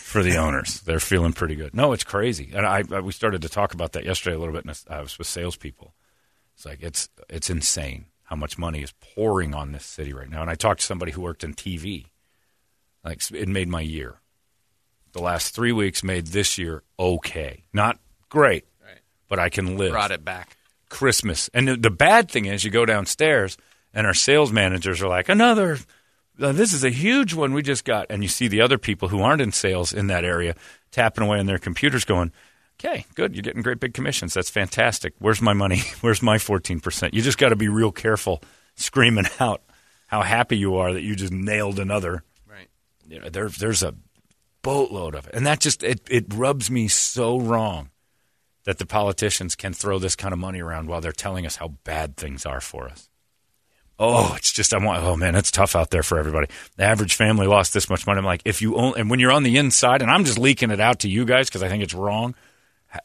[0.04, 0.80] for the owners.
[0.86, 1.74] They're feeling pretty good.
[1.74, 4.54] No, it's crazy, and I, I we started to talk about that yesterday a little
[4.54, 4.64] bit.
[4.64, 5.92] And I was with salespeople.
[6.54, 10.40] It's like it's it's insane how much money is pouring on this city right now.
[10.40, 12.06] And I talked to somebody who worked in TV.
[13.04, 14.20] Like it made my year.
[15.14, 18.66] The last three weeks made this year okay, not great,
[19.28, 19.92] but I can live.
[19.92, 20.56] Brought it back.
[20.88, 21.48] Christmas.
[21.54, 23.56] And the, the bad thing is, you go downstairs,
[23.92, 25.78] and our sales managers are like, another.
[26.40, 29.06] Uh, this is a huge one we just got, and you see the other people
[29.06, 30.56] who aren't in sales in that area
[30.90, 32.32] tapping away on their computers, going,
[32.80, 34.34] "Okay, good, you're getting great big commissions.
[34.34, 35.14] That's fantastic.
[35.20, 35.82] Where's my money?
[36.00, 38.42] Where's my 14 percent?" You just got to be real careful,
[38.74, 39.62] screaming out
[40.08, 42.24] how happy you are that you just nailed another.
[42.50, 42.68] Right.
[43.06, 43.94] You know, there, there's a
[44.64, 47.90] boatload of it, and that just it, it rubs me so wrong
[48.64, 51.68] that the politicians can throw this kind of money around while they're telling us how
[51.84, 53.08] bad things are for us.
[53.96, 55.04] Oh, it's just I want.
[55.04, 56.48] Oh man, it's tough out there for everybody.
[56.76, 58.18] The average family lost this much money.
[58.18, 60.72] I'm like, if you only, and when you're on the inside, and I'm just leaking
[60.72, 62.34] it out to you guys because I think it's wrong.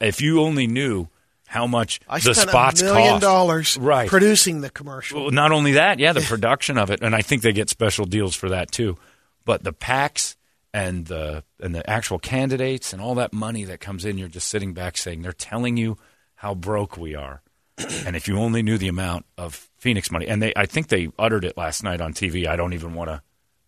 [0.01, 1.07] If you only knew
[1.45, 4.09] how much I the spent spots a million cost, dollars right?
[4.09, 5.23] producing the commercial.
[5.23, 8.05] Well, not only that, yeah, the production of it, and I think they get special
[8.05, 8.97] deals for that too.
[9.45, 10.37] But the packs
[10.73, 14.47] and the and the actual candidates and all that money that comes in, you're just
[14.47, 15.97] sitting back saying they're telling you
[16.35, 17.41] how broke we are.
[18.05, 21.09] and if you only knew the amount of Phoenix money, and they, I think they
[21.17, 22.47] uttered it last night on TV.
[22.47, 23.21] I don't even want to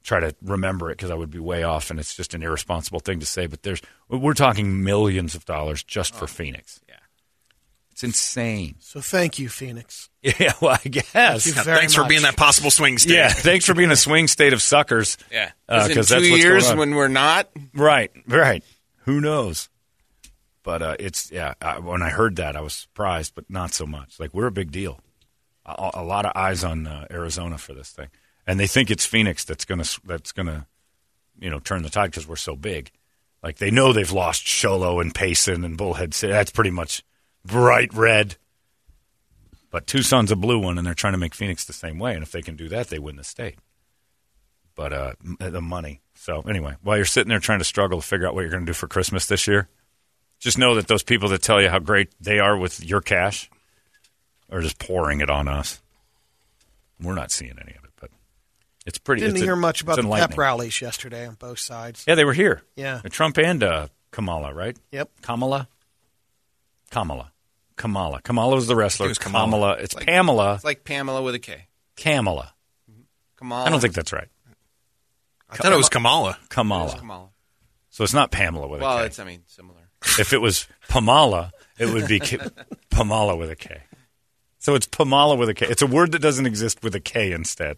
[0.03, 2.99] try to remember it because I would be way off, and it's just an irresponsible
[2.99, 3.47] thing to say.
[3.47, 6.81] But there's we're talking millions of dollars just for oh, Phoenix.
[6.87, 6.95] Yeah,
[7.91, 8.75] it's insane.
[8.79, 10.09] So thank you, Phoenix.
[10.39, 11.05] Yeah, well, I guess.
[11.45, 13.15] Thank you very Thanks for being that possible swing state.
[13.15, 15.17] Yeah, thanks for being a swing state of suckers.
[15.31, 15.51] Yeah.
[15.67, 16.77] Uh, 'Cause 'cause in that's two what's years going on.
[16.77, 18.63] when we're not, Right, right.
[19.05, 19.69] Who knows?
[20.63, 21.55] But uh, it's yeah.
[21.59, 24.19] I, when I heard that, I was surprised, but not so much.
[24.19, 24.99] Like we're a big deal.
[25.65, 28.09] A, a lot of eyes on uh, Arizona for this thing,
[28.45, 30.67] and they think it's Phoenix that's gonna that's gonna
[31.39, 32.91] you know turn the tide because we're so big.
[33.41, 36.31] Like they know they've lost Show Low and Payson and Bullhead City.
[36.31, 37.03] That's pretty much
[37.43, 38.35] bright red.
[39.71, 42.13] But Tucson's a blue one, and they're trying to make Phoenix the same way.
[42.13, 43.55] And if they can do that, they win the state.
[44.75, 46.01] But uh, the money.
[46.13, 48.65] So anyway, while you're sitting there trying to struggle to figure out what you're going
[48.65, 49.69] to do for Christmas this year,
[50.39, 53.49] just know that those people that tell you how great they are with your cash
[54.51, 55.81] are just pouring it on us.
[57.01, 58.11] We're not seeing any of it, but
[58.85, 59.21] it's pretty.
[59.21, 62.03] Didn't it's a- hear much about the pep rallies yesterday on both sides.
[62.07, 62.61] Yeah, they were here.
[62.75, 63.01] Yeah.
[63.03, 64.77] Uh, Trump and uh, Kamala, right?
[64.91, 65.09] Yep.
[65.21, 65.67] Kamala.
[66.91, 67.31] Kamala.
[67.81, 68.21] Kamala.
[68.21, 69.07] Kamala was the wrestler.
[69.07, 69.73] It was Kamala.
[69.79, 70.53] It's Like- Pamela.
[70.55, 71.65] it's like Pamela with a K.
[71.97, 72.53] Kamala.
[72.89, 73.01] Mm-hmm.
[73.37, 73.65] Kamala.
[73.65, 74.27] I don't think that's right.
[75.49, 76.37] I thought it was Kamala.
[76.49, 76.95] Kamala.
[76.97, 77.29] Kamala.
[77.89, 78.97] So it's not Pamela with Well, a K.
[78.97, 79.79] Well, it's I mean similar.
[80.19, 82.37] If it was Pamala, it would be K-
[82.91, 83.81] Pamala with a K.
[84.59, 85.65] So it's Pamala with a K.
[85.67, 87.77] It's a word that doesn't exist with a K instead.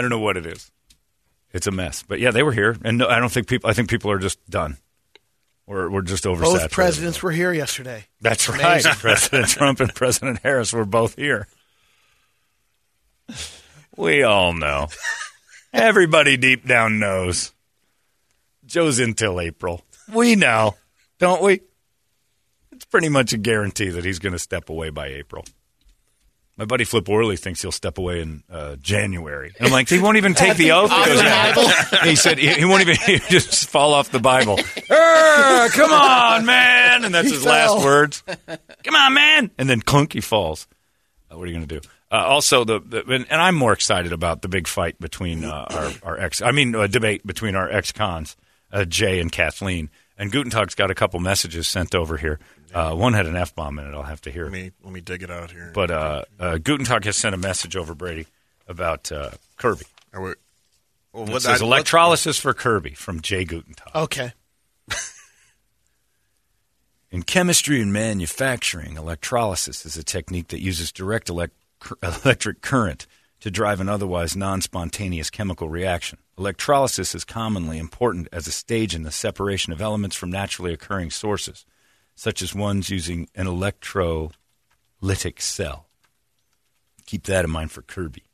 [0.00, 0.72] I don't know what it is.
[1.52, 2.02] It's a mess.
[2.02, 3.68] But yeah, they were here, and no, I don't think people.
[3.68, 4.78] I think people are just done.
[5.66, 6.40] We're we're just oversaturated.
[6.40, 8.06] Both presidents were here yesterday.
[8.18, 8.82] That's right.
[8.98, 11.48] President Trump and President Harris were both here.
[13.94, 14.88] We all know.
[15.74, 17.52] Everybody deep down knows.
[18.64, 19.82] Joe's until April.
[20.10, 20.76] We know,
[21.18, 21.60] don't we?
[22.72, 25.44] It's pretty much a guarantee that he's going to step away by April.
[26.60, 29.50] My buddy Flip Worley thinks he'll step away in uh, January.
[29.58, 30.90] And I'm like, he won't even take the oath.
[30.90, 34.60] He, goes, "Yeah." he said he, he won't even he just fall off the Bible.
[34.90, 37.06] "Ah, come on, man!
[37.06, 38.22] And that's He his last words.
[38.84, 39.50] Come on, man!
[39.56, 40.68] And then clunk, he falls.
[41.30, 41.88] Uh, what are you going to do?
[42.12, 45.64] Uh, also, the, the and, and I'm more excited about the big fight between uh,
[45.70, 46.42] our, our ex.
[46.42, 48.36] I mean, a debate between our ex cons,
[48.70, 49.88] uh, Jay and Kathleen.
[50.20, 52.38] And Gutentag's got a couple messages sent over here.
[52.74, 53.94] Uh, one had an f bomb in it.
[53.94, 54.42] I'll have to hear.
[54.44, 55.70] Let me let me dig it out here.
[55.74, 58.26] But uh, uh, Gutentag has sent a message over Brady
[58.68, 59.86] about uh, Kirby.
[60.12, 60.34] Are we-
[61.14, 63.94] well, It says I- electrolysis for Kirby from Jay Gutentag.
[63.94, 64.32] Okay.
[67.10, 71.50] In chemistry and manufacturing, electrolysis is a technique that uses direct elec-
[72.24, 73.06] electric current
[73.40, 76.18] to drive an otherwise non spontaneous chemical reaction.
[76.38, 81.10] Electrolysis is commonly important as a stage in the separation of elements from naturally occurring
[81.10, 81.64] sources,
[82.14, 85.86] such as ones using an electrolytic cell.
[87.06, 88.24] Keep that in mind for Kirby.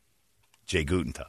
[0.67, 1.25] Jay Gutentag.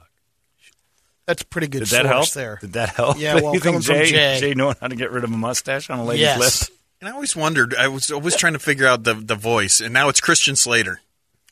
[1.26, 2.30] That's a pretty good Did that source help?
[2.32, 2.58] there.
[2.62, 3.18] Did that help?
[3.20, 4.40] Yeah, well, you think coming from Jay, Jay.
[4.40, 6.70] Jay knowing how to get rid of a mustache on a lady's Yes.
[6.70, 6.78] lip?
[7.00, 7.76] And I always wondered.
[7.76, 11.00] I was always trying to figure out the the voice, and now it's Christian Slater.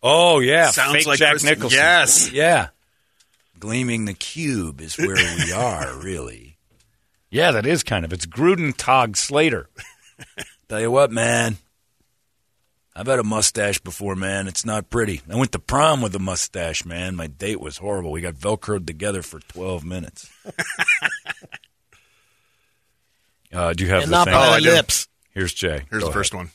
[0.04, 1.78] Oh yeah, Sounds fake like Jack Christian- Nicholson.
[1.78, 2.32] Yes.
[2.32, 2.68] yeah.
[3.60, 6.58] Gleaming the cube is where we are, really.
[7.30, 8.14] Yeah, that is kind of.
[8.14, 9.70] It's Grudentag Slater.
[10.70, 11.58] Tell you what, man.
[12.96, 14.48] I've had a mustache before, man.
[14.48, 15.22] It's not pretty.
[15.30, 17.16] I went to prom with a mustache, man.
[17.16, 18.12] My date was horrible.
[18.12, 20.30] We got velcroed together for twelve minutes.
[23.54, 24.34] uh, do you have And the not thing?
[24.34, 25.08] by Oh, the lips.
[25.32, 25.82] Here's Jay.
[25.90, 26.14] Here's Go the ahead.
[26.14, 26.52] first one.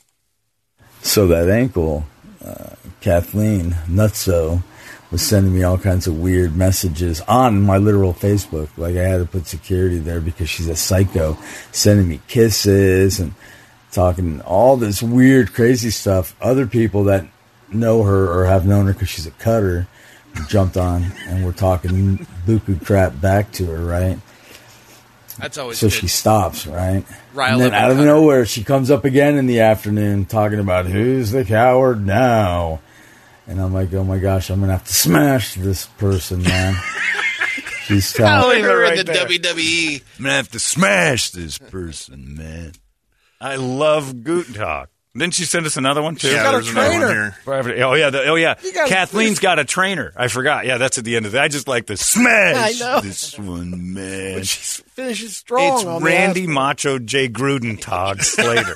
[1.02, 2.04] So that ankle,
[2.44, 4.62] uh, Kathleen Nutso
[5.10, 8.68] was sending me all kinds of weird messages on my literal Facebook.
[8.76, 11.36] Like I had to put security there because she's a psycho,
[11.72, 13.34] sending me kisses and
[13.90, 16.36] talking all this weird, crazy stuff.
[16.40, 17.26] Other people that
[17.72, 19.86] know her or have known her because she's a cutter
[20.48, 24.18] jumped on and we're talking buku crap back to her, right?
[25.38, 25.92] That's always so good.
[25.94, 27.04] she stops, right?
[27.34, 30.58] Rile and then out of and nowhere, she comes up again in the afternoon talking
[30.58, 32.80] about who's the coward now.
[33.46, 36.74] And I'm like, oh my gosh, I'm gonna have to smash this person, man.
[37.84, 38.50] She's telling.
[38.50, 39.26] leave it Her in the there.
[39.26, 40.02] WWE.
[40.18, 42.72] I'm gonna have to smash this person, man.
[43.40, 44.86] I love Gutentag.
[45.12, 46.28] Didn't she send us another one too?
[46.28, 47.74] Yeah, got a there's another one trainer.
[47.74, 47.84] here.
[47.84, 48.54] Oh yeah, the, oh yeah.
[48.74, 50.12] got- Kathleen's got a trainer.
[50.16, 50.66] I forgot.
[50.66, 51.38] Yeah, that's at the end of it.
[51.40, 52.80] I just like the smash.
[52.80, 53.00] I know.
[53.00, 54.44] this one, man.
[54.44, 55.74] She finishes strong.
[55.78, 56.54] It's on Randy asphalt.
[56.54, 58.74] Macho J Grudentag Slater.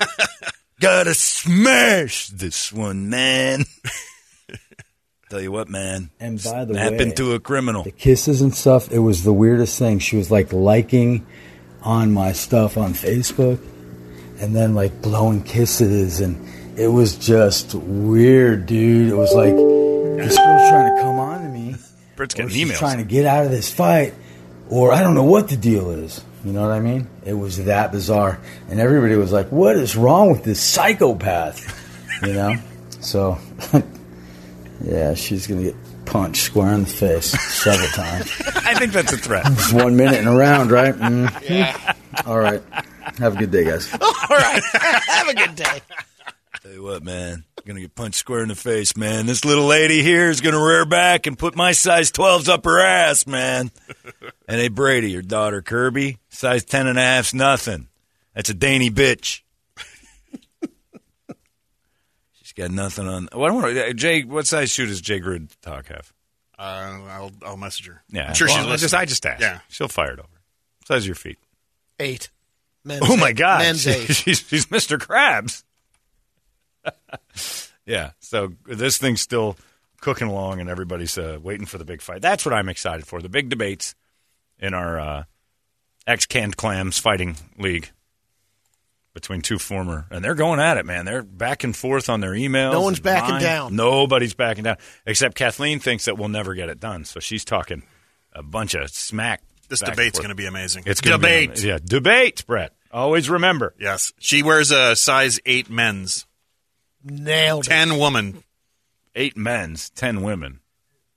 [0.81, 3.65] Gotta smash this one, man.
[5.31, 6.11] Tell you what, man.
[6.21, 7.85] And by the Snap way, into a criminal.
[7.85, 10.01] the kisses and stuff, it was the weirdest thing.
[10.01, 11.25] She was like liking
[11.83, 13.61] on my stuff on Facebook
[14.45, 16.47] and then like blowing kisses and
[16.79, 19.09] it was just weird, dude.
[19.11, 21.77] It was like this girl's trying to come on to me.
[22.17, 22.79] Britt's or getting she's emails.
[22.79, 24.15] trying to get out of this fight,
[24.69, 26.23] or I don't know what the deal is.
[26.45, 27.09] You know what I mean?
[27.25, 31.63] It was that bizarre, and everybody was like, "What is wrong with this psychopath?"
[32.23, 32.57] You know.
[33.01, 33.39] So,
[34.85, 38.31] yeah, she's gonna get punched square in the face several times.
[38.57, 39.45] I think that's a threat.
[39.47, 40.95] It's one minute and a round, right?
[40.95, 41.97] Mhm.
[42.27, 42.63] All right.
[43.19, 43.93] Have a good day, guys.
[44.01, 44.63] All right.
[44.73, 45.81] Have a good day.
[46.63, 47.45] Tell you what, man.
[47.59, 49.27] I'm Gonna get punched square in the face, man.
[49.27, 52.81] This little lady here is gonna rear back and put my size 12s up her
[52.81, 53.71] ass, man.
[54.49, 57.89] and hey, Brady, your daughter Kirby, size 10 and a half's nothing.
[58.35, 59.41] That's a dainty bitch.
[62.33, 63.29] She's got nothing on.
[63.35, 66.13] Well, I want to, Jay, what size shoe does Jay Grid talk have?
[66.59, 68.03] Uh, I'll I'll message her.
[68.11, 68.79] Yeah, I'm sure well, she's I listening.
[68.85, 69.41] just I just asked.
[69.41, 69.59] Yeah.
[69.69, 70.29] she'll fire it over.
[70.87, 71.39] Size of your feet.
[71.99, 72.29] Eight.
[72.85, 73.33] Men's Oh my.
[73.33, 73.81] God, Men's
[74.17, 74.99] she's, she's Mr.
[74.99, 75.63] Krabs.
[77.87, 78.11] yeah.
[78.21, 79.57] So this thing's still
[80.01, 82.23] cooking along, and everybody's uh, waiting for the big fight.
[82.23, 83.23] That's what I'm excited for.
[83.23, 83.95] The big debates
[84.59, 85.25] in our uh,
[86.07, 87.91] ex canned clams fighting league
[89.15, 91.05] between two former, and they're going at it, man.
[91.05, 92.73] They're back and forth on their emails.
[92.73, 93.43] No one's backing mine.
[93.43, 93.77] down.
[93.77, 97.05] Nobody's backing down, except Kathleen thinks that we'll never get it done.
[97.05, 97.85] So she's talking
[98.33, 99.41] a bunch of smack.
[99.69, 100.85] This back debate's going to be amazing.
[100.87, 101.49] It's gonna be debate.
[101.51, 101.69] amazing.
[101.71, 102.73] yeah, debate, Brett.
[102.93, 103.75] Always remember.
[103.79, 106.27] Yes, she wears a size eight men's,
[107.03, 107.71] Nailed it.
[107.71, 108.43] ten woman.
[109.15, 110.61] Eight men's, ten women.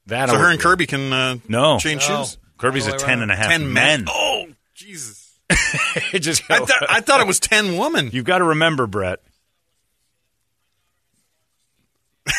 [0.08, 2.24] That So her and Kirby can uh, no change No.
[2.24, 2.38] shoes.
[2.58, 4.02] Kirby's a All the way ten and a half Ten men.
[4.02, 4.06] men.
[4.10, 5.24] Oh, Jesus!
[6.14, 8.10] It just I, thought I thought it was ten women.
[8.14, 9.20] You've got to remember, Brett.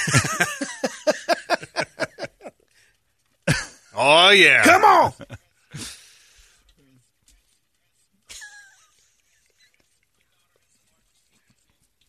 [4.01, 4.63] Oh yeah.
[4.63, 5.13] Come on.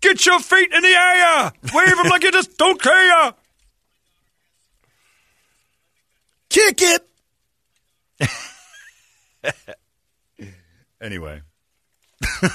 [0.02, 1.52] Get your feet in the air.
[1.74, 3.34] Wave them like you just don't care.
[6.50, 7.06] Kick it.
[11.02, 11.42] Anyway,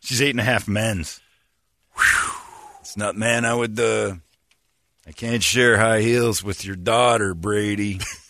[0.00, 1.20] she's eight and a half men's.
[1.94, 2.32] Whew.
[2.80, 3.44] It's not, man.
[3.44, 3.78] I would.
[3.78, 4.14] Uh,
[5.06, 8.00] I can't share high heels with your daughter, Brady.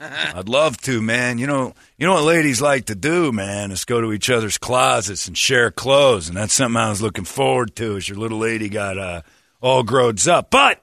[0.00, 1.38] I'd love to, man.
[1.38, 4.58] You know, you know what ladies like to do, man, is go to each other's
[4.58, 7.96] closets and share clothes, and that's something I was looking forward to.
[7.96, 9.22] As your little lady got uh,
[9.60, 10.82] all grows up, but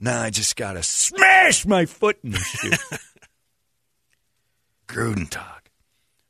[0.00, 2.72] now I just gotta smash my foot in the shoe.
[4.88, 5.70] Gruden talk.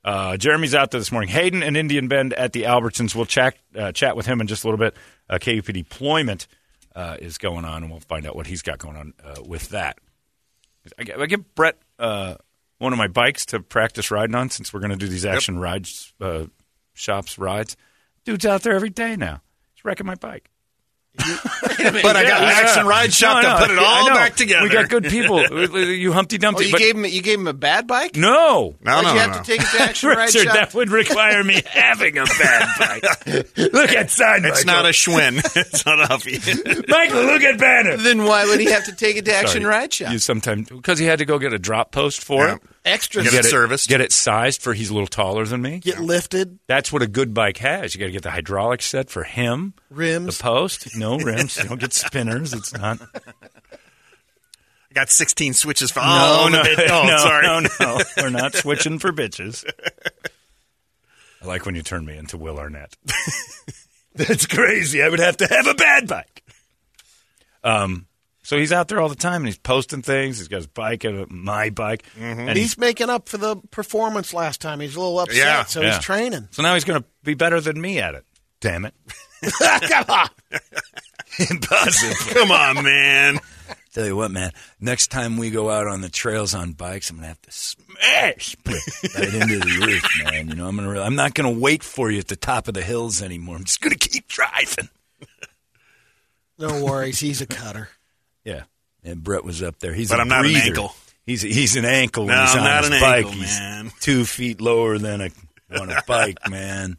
[0.04, 1.28] Uh, Jeremy's out there this morning.
[1.30, 3.14] Hayden and Indian Bend at the Albertsons.
[3.14, 4.96] We'll chat uh, chat with him in just a little bit.
[5.28, 6.46] Uh, KUP deployment
[6.94, 9.68] uh, is going on, and we'll find out what he's got going on uh, with
[9.70, 9.98] that.
[10.98, 12.36] I, gi- I give Brett uh,
[12.78, 15.58] one of my bikes to practice riding on since we're going to do these action
[15.58, 16.44] rides, uh,
[16.94, 17.76] shops rides.
[18.24, 19.40] Dude's out there every day now.
[19.74, 20.50] He's wrecking my bike.
[21.18, 24.62] But I got an action ride shop No, no, to put it all back together.
[24.64, 25.42] We got good people.
[25.78, 26.66] you Humpty Oh, Dumpty.
[26.66, 28.16] you gave him you gave him a bad bike?
[28.16, 28.76] no.
[28.82, 29.38] No, Why'd no, you have no.
[29.38, 30.54] to take it to action ride Richard, shop?
[30.54, 33.02] that would require me having a bad bike.
[33.72, 34.44] look at side.
[34.44, 35.38] It's not a Schwinn.
[35.56, 36.38] it's not a Huffy.
[36.88, 37.24] Michael.
[37.24, 37.96] Look at Banner.
[37.96, 39.74] then why would he have to take it to action Sorry.
[39.74, 40.12] ride shop?
[40.12, 42.54] You sometimes because he had to go get a drop post for Yeah.
[42.56, 42.62] it.
[42.88, 43.22] Extra.
[43.22, 43.88] Get Get, it serviced.
[43.88, 45.78] Get it sized for he's a little taller than me.
[45.78, 46.58] Get lifted.
[46.66, 47.94] That's what a good bike has.
[47.94, 49.74] You got to get the hydraulic set for him.
[49.90, 50.38] Rims.
[50.38, 51.56] The post, no rims.
[51.56, 52.52] You don't get spinners.
[52.52, 52.98] It's not.
[54.90, 56.90] I got 16 switches for no, all no, the bit.
[56.90, 57.46] Oh, no, sorry.
[57.46, 57.98] no, no.
[58.22, 59.64] We're not switching for bitches.
[61.42, 62.96] I like when you turn me into Will Arnett.
[64.14, 65.02] That's crazy.
[65.02, 66.42] I would have to have a bad bike.
[67.62, 68.06] Um,
[68.48, 70.38] so he's out there all the time and he's posting things.
[70.38, 74.32] He's got his bike, uh, my bike, and he's He's making up for the performance
[74.32, 74.80] last time.
[74.80, 75.94] He's a little upset, Yeah, so yeah.
[75.96, 76.48] he's training.
[76.50, 78.24] so now he's going to be better than me at it.
[78.60, 78.94] Damn it!
[79.60, 80.28] Come on.
[81.50, 82.14] Impossible.
[82.34, 83.38] Come on, man.
[83.92, 84.52] Tell you what, man.
[84.80, 88.56] Next time we go out on the trails on bikes, I'm gonna have to smash
[88.64, 90.48] right into the earth, man.
[90.48, 90.88] You know, I'm gonna.
[90.90, 93.56] Re- I'm not gonna wait for you at the top of the hills anymore.
[93.56, 94.88] I'm just gonna keep driving.
[96.58, 97.20] No worries.
[97.20, 97.88] He's a cutter.
[98.48, 98.62] Yeah.
[99.04, 99.92] And Brett was up there.
[99.94, 100.66] He's But a I'm not an breather.
[100.68, 100.94] ankle.
[101.26, 103.16] He's he's an ankle No, he's I'm on not his an bike.
[103.26, 103.90] ankle, he's man.
[104.00, 105.30] two feet lower than a
[105.80, 106.96] on a bike, man.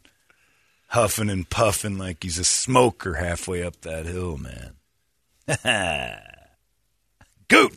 [0.88, 4.74] Huffing and puffing like he's a smoker halfway up that hill, man.
[7.48, 7.72] Goot.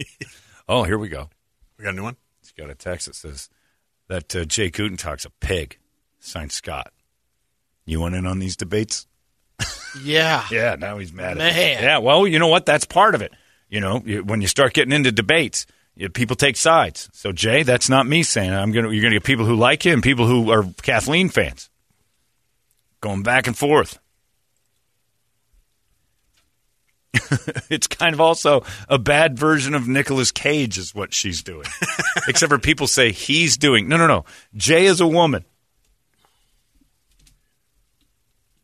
[0.68, 1.28] oh, here we go.
[1.78, 2.16] We got a new one?
[2.40, 3.48] He's got a text that says
[4.08, 5.78] that uh, Jay Gutentalk's a pig.
[6.20, 6.92] Signed Scott.
[7.86, 9.06] You want in on these debates?
[10.02, 10.44] Yeah.
[10.50, 11.82] Yeah, now he's mad at Man.
[11.82, 12.66] Yeah, well, you know what?
[12.66, 13.32] That's part of it.
[13.68, 17.10] You know, you, when you start getting into debates, you, people take sides.
[17.12, 18.56] So, Jay, that's not me saying it.
[18.56, 18.90] I'm gonna.
[18.90, 21.68] You're gonna get people who like you and people who are Kathleen fans
[23.00, 23.98] going back and forth.
[27.68, 31.66] it's kind of also a bad version of Nicolas Cage, is what she's doing.
[32.28, 33.88] Except for people say he's doing.
[33.88, 34.24] No, no, no.
[34.54, 35.44] Jay is a woman.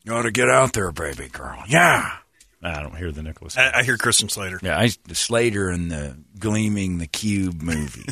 [0.05, 1.63] You ought to get out there, baby girl.
[1.67, 2.17] Yeah.
[2.63, 3.59] I don't hear the Nicholas.
[3.59, 4.59] I, I hear Christian Slater.
[4.63, 8.07] Yeah, I Slater in the Gleaming the Cube movie.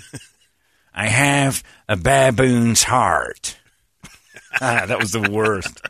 [0.95, 3.57] I have a baboon's heart.
[4.61, 5.81] ah, that was the worst.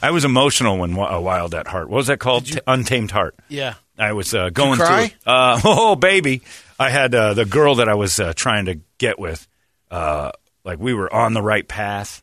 [0.00, 1.90] I was emotional when Wi- uh, Wild at Heart.
[1.90, 2.46] What was that called?
[2.46, 3.34] T- Untamed Heart.
[3.48, 3.74] Yeah.
[3.98, 5.08] I was uh, going cry?
[5.08, 5.32] through.
[5.32, 6.42] Uh, oh, baby!
[6.78, 9.46] I had uh, the girl that I was uh, trying to get with.
[9.90, 10.30] Uh,
[10.64, 12.22] like we were on the right path,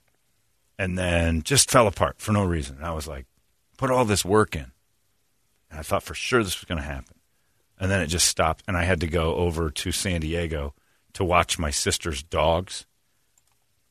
[0.77, 2.79] and then just fell apart for no reason.
[2.81, 3.25] I was like,
[3.77, 4.71] put all this work in,
[5.69, 7.15] and I thought for sure this was going to happen,
[7.79, 10.73] and then it just stopped, and I had to go over to San Diego
[11.13, 12.85] to watch my sister's dogs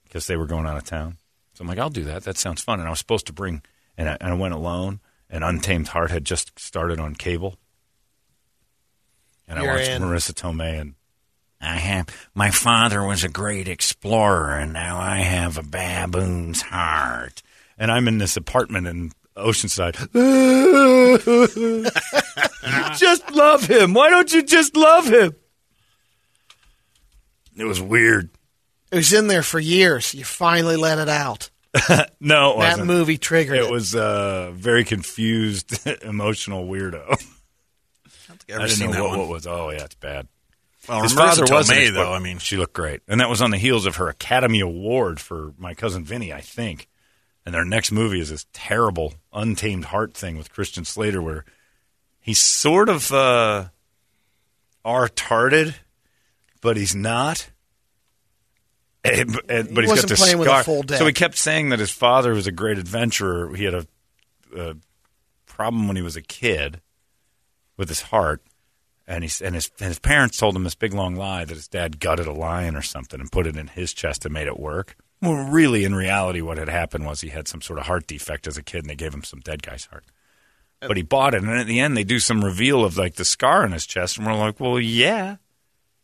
[0.05, 1.17] because they were going out of town.
[1.55, 2.25] So I'm like, I'll do that.
[2.25, 2.81] That sounds fun.
[2.81, 3.63] And I was supposed to bring,
[3.97, 5.01] and I, and I went alone.
[5.31, 7.57] and Untamed Heart had just started on cable.
[9.49, 10.03] And I You're watched in.
[10.03, 10.95] Marisa Tomei and
[11.65, 17.43] I have my father was a great explorer and now I have a baboon's heart.
[17.77, 19.99] And I'm in this apartment in Oceanside.
[20.15, 21.89] You
[22.97, 23.95] just love him.
[23.95, 25.35] Why don't you just love him?
[27.57, 28.31] It was weird.
[28.93, 30.15] It was in there for years.
[30.15, 31.51] You finally let it out.
[32.21, 32.87] No, it that wasn't.
[32.87, 33.65] movie triggered it.
[33.65, 37.05] It was a very confused, emotional weirdo.
[37.11, 39.19] I, ever didn't seen know that what, one.
[39.19, 39.47] what was.
[39.47, 40.27] Oh yeah, it's bad.
[40.89, 43.29] Well, His Marisa father was an Tomei, though, I mean- she looked great, and that
[43.31, 46.89] was on the heels of her Academy Award for My Cousin Vinny, I think.
[47.47, 51.45] And their next movie is this terrible Untamed Heart thing with Christian Slater, where
[52.21, 53.67] he's sort of uh,
[54.85, 55.75] retarded,
[56.63, 57.51] but he's not.
[59.05, 60.99] And- and- but he's wasn't got this playing with a full deck.
[60.99, 63.55] So he kept saying that his father was a great adventurer.
[63.55, 63.87] He had a,
[64.57, 64.77] a
[65.47, 66.81] problem when he was a kid
[67.77, 68.43] with his heart,
[69.07, 71.69] and he and his and his parents told him this big long lie that his
[71.69, 74.59] dad gutted a lion or something and put it in his chest and made it
[74.59, 74.97] work.
[75.23, 78.47] Well, really, in reality, what had happened was he had some sort of heart defect
[78.47, 80.05] as a kid, and they gave him some dead guy's heart.
[80.81, 83.25] But he bought it, and at the end, they do some reveal of like the
[83.25, 85.37] scar in his chest, and we're like, "Well, yeah,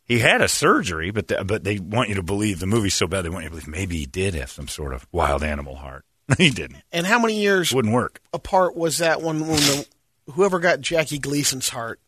[0.03, 3.05] he had a surgery, but the, but they want you to believe the movie's so
[3.05, 5.75] bad they want you to believe maybe he did have some sort of wild animal
[5.75, 6.03] heart.
[6.37, 6.81] he didn't.
[6.91, 8.21] and how many years Wouldn't work.
[8.33, 9.85] apart was that one when the
[10.31, 11.99] whoever got Jackie Gleason's heart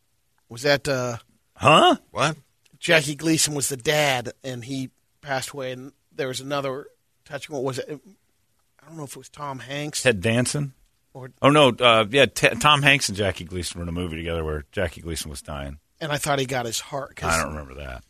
[0.53, 1.17] was that uh,
[1.55, 1.97] Huh?
[2.11, 2.37] What?
[2.79, 4.89] Jackie Gleason was the dad and he
[5.21, 6.87] passed away and there was another
[7.25, 7.99] touching what was it
[8.81, 10.73] I don't know if it was Tom Hanks Ted Danson.
[11.13, 14.17] or Oh no, uh, yeah, T- Tom Hanks and Jackie Gleason were in a movie
[14.17, 15.79] together where Jackie Gleason was dying.
[16.01, 18.03] and I thought he got his heart 'cause- I don't remember that.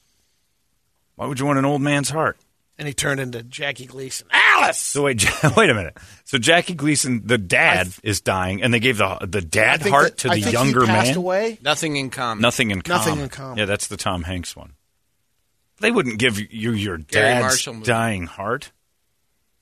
[1.16, 2.38] Why would you want an old man's heart?
[2.78, 5.24] And he turned into Jackie Gleason Alice So wait,
[5.57, 5.97] wait a minute.
[6.26, 10.17] So Jackie Gleason, the dad, is dying, and they gave the the dad heart that-
[10.19, 11.17] to I the think younger he passed man.
[11.17, 12.41] away Nothing in common.
[12.41, 12.99] Nothing in common.
[13.05, 13.57] Nothing in common.
[13.57, 14.74] Yeah, that's the Tom Hanks one.
[15.80, 18.71] They wouldn't give you your dad's Marshall dying heart.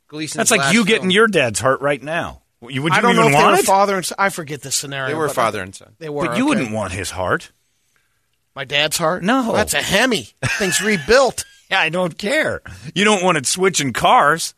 [0.08, 1.12] Gleason's That's like you getting film.
[1.12, 2.42] your dad's heart right now.
[2.68, 3.66] You would you I don't know even if they were it?
[3.66, 4.18] father and son.
[4.20, 5.96] I forget the scenario They were father I- and son.
[6.00, 6.50] they were but you okay.
[6.50, 7.52] wouldn't want his heart.
[8.56, 9.54] my dad's heart No.
[9.54, 10.28] that's a Hemi
[10.60, 11.46] thing's rebuilt Yeah,
[11.80, 12.62] I don't care.
[12.94, 14.54] You don't want it switching cars.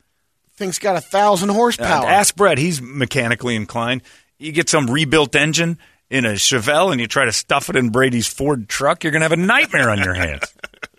[0.56, 2.58] thing's got a thousand Uh, horsepower ask Brett.
[2.58, 4.02] He's mechanically inclined.
[4.40, 5.78] You get some rebuilt engine
[6.10, 9.22] in a Chevelle and you try to stuff it in Brady's Ford truck, you're going
[9.22, 10.54] to have a nightmare on your hands.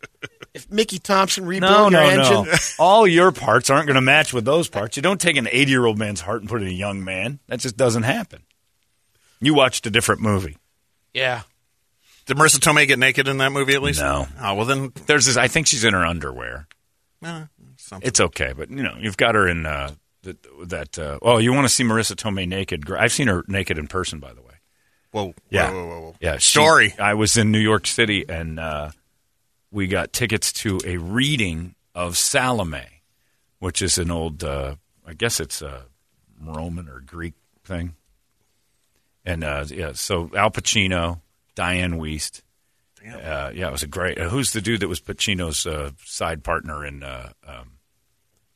[0.54, 2.58] if Mickey Thompson rebuilt no, your no, engine no.
[2.78, 4.96] All your parts aren't going to match with those parts.
[4.96, 7.04] You don't take an 80 year old man's heart and put it in a young
[7.04, 7.38] man.
[7.48, 8.42] That just doesn't happen.
[9.40, 10.56] You watched a different movie.
[11.12, 11.42] yeah
[12.26, 14.00] Did Marisa Tomei get naked in that movie at least?
[14.00, 14.26] No.
[14.40, 16.66] Oh well, then There's this, I think she's in her underwear.
[17.76, 18.06] something.
[18.06, 20.36] It's okay, but you know, you've got her in uh, that.
[20.68, 22.86] that uh, oh, you want to see Marisa Tomei naked?
[22.86, 24.54] Gr- I've seen her naked in person, by the way.
[25.10, 26.14] Whoa, Yeah, whoa, whoa, whoa.
[26.20, 26.38] yeah.
[26.38, 26.94] she- Story.
[26.98, 28.90] I was in New York City, and uh,
[29.70, 33.02] we got tickets to a reading of Salome,
[33.58, 34.42] which is an old.
[34.42, 35.84] Uh, I guess it's a
[36.42, 37.94] Roman or Greek thing.
[39.24, 41.20] And uh, yeah, so Al Pacino,
[41.56, 42.42] Dianne Wiest.
[43.06, 44.18] Uh, yeah, it was a great.
[44.18, 47.72] Uh, who's the dude that was Pacino's uh, side partner in uh, um,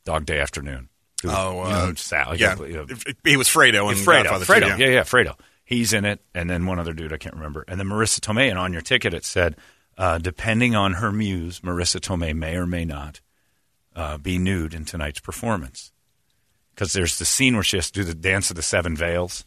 [0.04, 0.88] Dog Day Afternoon?
[1.22, 2.56] Who- Oh, you uh, know, Sal, yeah.
[2.58, 2.86] you know,
[3.24, 4.90] He was Fredo and Fredo, Godfather Fredo, too, yeah.
[4.90, 5.34] yeah, Fredo.
[5.64, 8.48] He's in it, and then one other dude I can't remember, and then Marisa Tomei.
[8.48, 9.56] And on your ticket, it said,
[9.98, 13.20] uh, depending on her muse, Marisa Tomei may or may not
[13.94, 15.92] uh, be nude in tonight's performance.
[16.74, 19.44] Because there's the scene where she has to do the dance of the seven veils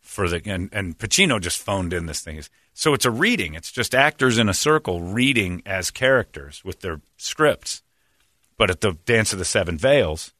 [0.00, 2.40] for the and, and Pacino just phoned in this thing.
[2.74, 3.54] So it's a reading.
[3.54, 7.82] It's just actors in a circle reading as characters with their scripts.
[8.56, 10.32] But at the dance of the seven veils,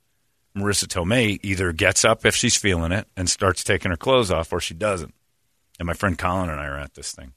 [0.56, 4.52] Marisa Tomei either gets up if she's feeling it and starts taking her clothes off,
[4.52, 5.14] or she doesn't.
[5.78, 7.32] And my friend Colin and I are at this thing,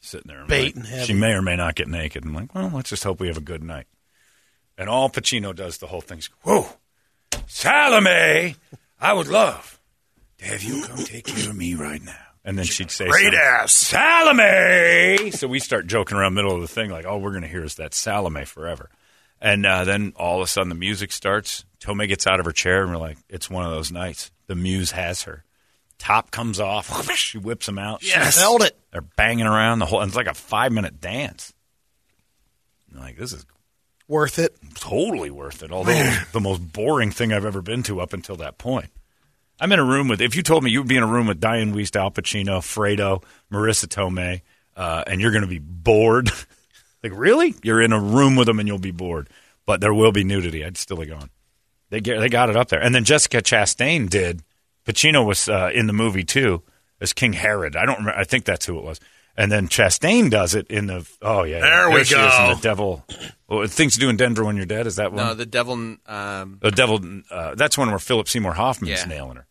[0.00, 0.40] sitting there.
[0.40, 1.04] and Baiting like.
[1.04, 2.24] She may or may not get naked.
[2.24, 3.86] I'm like, well, let's just hope we have a good night.
[4.76, 6.66] And all Pacino does the whole thing's, whoa,
[7.46, 8.56] Salome,
[8.98, 9.78] I would love
[10.38, 12.29] to have you come take care of me right now.
[12.44, 13.72] And then she'd say, Great ass.
[13.72, 15.30] Salome.
[15.32, 17.48] So we start joking around the middle of the thing, like, all we're going to
[17.48, 18.88] hear is that Salome forever.
[19.40, 21.64] And uh, then all of a sudden the music starts.
[21.80, 24.30] Tomei gets out of her chair, and we're like, it's one of those nights.
[24.46, 25.44] The muse has her.
[25.98, 27.08] Top comes off.
[27.16, 28.02] She whips him out.
[28.02, 28.38] Yes.
[28.38, 28.76] Held it.
[28.90, 30.00] They're banging around the whole.
[30.00, 31.52] And it's like a five minute dance.
[32.92, 33.44] I'm like this is
[34.08, 35.70] worth it totally worth it.
[35.70, 38.90] Although the most boring thing I've ever been to up until that point.
[39.60, 40.20] I'm in a room with.
[40.20, 43.22] If you told me you'd be in a room with Dianne Wiest, Al Pacino, Fredo,
[43.52, 44.40] Marisa Tomei,
[44.76, 46.30] uh, and you're going to be bored,
[47.02, 49.28] like really, you're in a room with them and you'll be bored.
[49.66, 50.64] But there will be nudity.
[50.64, 51.30] I'd still have gone.
[51.90, 54.42] They get, they got it up there, and then Jessica Chastain did
[54.86, 56.62] Pacino was uh, in the movie too
[57.00, 57.76] as King Herod.
[57.76, 58.18] I don't remember.
[58.18, 59.00] I think that's who it was.
[59.36, 61.08] And then Chastain does it in the.
[61.22, 62.54] Oh yeah, There we she is in go.
[62.54, 63.04] the Devil.
[63.48, 64.86] Oh, things to do in Denver when you're dead.
[64.86, 65.24] Is that one?
[65.24, 65.74] No, the devil.
[66.06, 67.00] Um, the Devil.
[67.30, 69.04] Uh, that's one where Philip Seymour Hoffman's Yeah.
[69.06, 69.46] nailing her.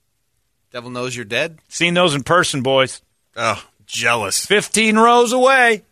[0.72, 1.60] Devil knows you're dead.
[1.68, 3.02] Seen those in person, boys.
[3.36, 4.46] Oh, jealous.
[4.46, 5.84] 15 rows away.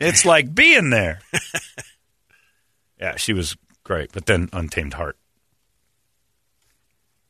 [0.00, 1.20] It's like being there.
[3.00, 5.16] yeah, she was great, but then Untamed Heart.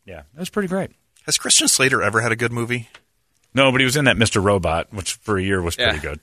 [0.05, 0.91] Yeah, that was pretty great.
[1.27, 2.89] Has Christian Slater ever had a good movie?
[3.55, 4.43] No, but he was in that Mr.
[4.43, 6.01] Robot, which for a year was pretty Yeah.
[6.03, 6.21] good.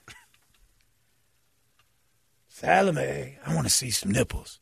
[2.48, 4.60] Salome, I want to see some nipples.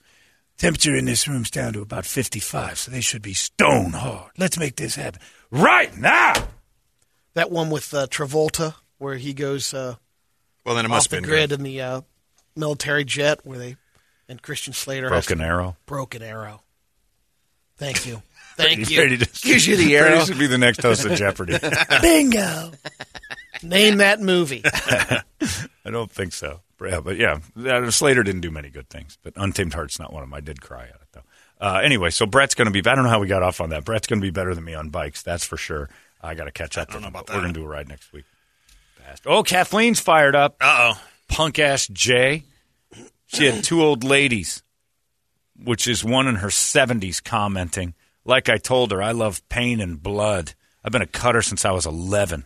[0.57, 4.31] Temperature in this room's down to about 55, so they should be stone hard.
[4.37, 5.21] Let's make this happen
[5.53, 6.33] right now.
[7.35, 9.95] That one with uh, Travolta, where he goes uh,
[10.65, 11.59] Well, then it off must the been grid good.
[11.59, 12.01] in the uh,
[12.55, 13.75] military jet, where they
[14.29, 15.77] and Christian Slater Broken to- Arrow.
[15.85, 16.61] Broken Arrow.
[17.77, 18.21] Thank you.
[18.55, 18.99] Thank He's you.
[19.01, 20.25] ready to, Gives you the Brady arrow.
[20.25, 21.57] should be the next host of Jeopardy.
[22.01, 22.71] Bingo.
[23.63, 24.61] Name that movie.
[24.63, 25.23] I
[25.89, 26.59] don't think so.
[26.79, 30.21] Yeah, but yeah, uh, Slater didn't do many good things, but Untamed Heart's not one
[30.21, 30.33] of them.
[30.35, 31.23] I did cry at it though.
[31.63, 32.79] Uh, anyway, so Brett's going to be.
[32.87, 33.85] I don't know how we got off on that.
[33.85, 35.89] Brett's going to be better than me on bikes, that's for sure.
[36.21, 36.89] I got to catch up.
[36.89, 37.35] I don't know about that.
[37.35, 38.25] We're going to do a ride next week.
[38.97, 39.23] Fast.
[39.25, 40.57] Oh, Kathleen's fired up.
[40.59, 41.01] Uh oh.
[41.29, 42.43] Punk ass Jay.
[43.27, 44.61] She had two old ladies,
[45.57, 47.93] which is one in her seventies, commenting.
[48.25, 50.53] Like I told her, I love pain and blood.
[50.83, 52.45] I've been a cutter since I was eleven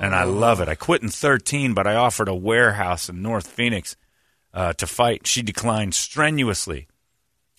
[0.00, 0.68] and I love it.
[0.68, 3.96] I quit in 13, but I offered a warehouse in North Phoenix
[4.54, 5.26] uh, to fight.
[5.26, 6.86] She declined strenuously.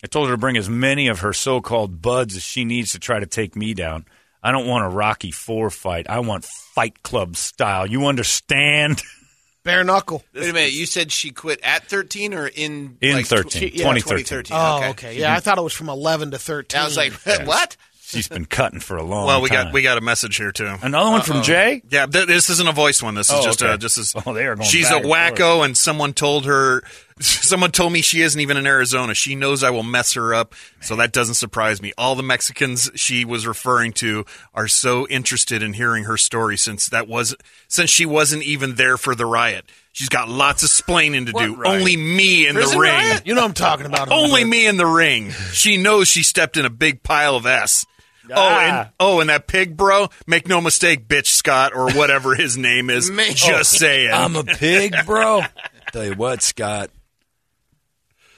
[0.03, 2.93] I told her to bring as many of her so called buds as she needs
[2.93, 4.05] to try to take me down.
[4.41, 6.09] I don't want a Rocky Four fight.
[6.09, 7.85] I want Fight Club style.
[7.85, 9.01] You understand?
[9.63, 10.23] Bare knuckle.
[10.33, 10.71] Wait a minute.
[10.71, 14.03] You said she quit at 13 or in In like, 13, tw- 2013.
[14.45, 14.57] 2013.
[14.57, 14.89] Oh, okay.
[14.89, 15.19] okay.
[15.19, 16.79] Yeah, I thought it was from 11 to 13.
[16.79, 17.11] I was like,
[17.45, 17.75] what?
[18.10, 19.66] She's been cutting for a long Well, we time.
[19.66, 20.74] got we got a message here too.
[20.82, 21.84] Another one from Jay?
[21.89, 23.14] Yeah, th- this isn't a voice one.
[23.16, 23.74] This is Oh, just uh, okay.
[23.76, 26.45] a just as Oh, they are going she's a back and wacko, and someone told
[26.45, 26.82] her.
[27.22, 29.14] Someone told me she isn't even in Arizona.
[29.14, 31.91] She knows I will mess her up, so that doesn't surprise me.
[31.97, 36.88] All the Mexicans she was referring to are so interested in hearing her story since
[36.88, 37.36] that was
[37.68, 39.66] since she wasn't even there for the riot.
[39.91, 41.55] She's got lots of splaining to do.
[41.57, 41.82] riot?
[41.82, 42.93] Only me in Prison the ring.
[42.93, 43.28] riot?
[43.28, 44.10] You know what I'm talking about.
[44.14, 45.32] Only me in the ring.
[45.51, 47.86] She knows she stepped in a big pile of S.
[48.32, 48.80] Oh, Ah.
[48.82, 50.09] and oh, and that pig, bro.
[50.27, 53.09] Make no mistake, bitch Scott or whatever his name is.
[53.11, 53.34] Man.
[53.34, 54.11] Just saying.
[54.11, 55.41] I'm a pig, bro.
[55.91, 56.91] Tell you what, Scott.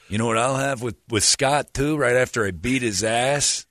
[0.08, 3.66] You know what I'll have with, with Scott too, right after I beat his ass,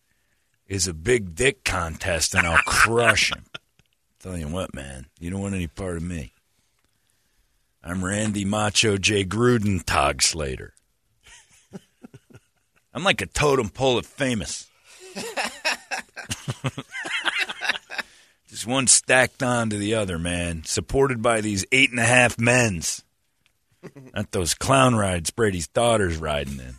[0.66, 3.44] is a big dick contest and I'll crush him.
[4.20, 6.32] Tell you what, man, you don't want any part of me.
[7.82, 9.24] I'm Randy Macho J.
[9.24, 10.74] Gruden Tog Slater.
[12.92, 14.66] I'm like a totem pole of famous.
[18.48, 20.64] Just one stacked on to the other, man.
[20.64, 23.04] Supported by these eight and a half men's.
[24.14, 26.74] Not those clown rides Brady's daughter's riding in.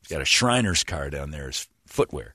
[0.00, 2.34] He's got a Shriner's car down there as footwear.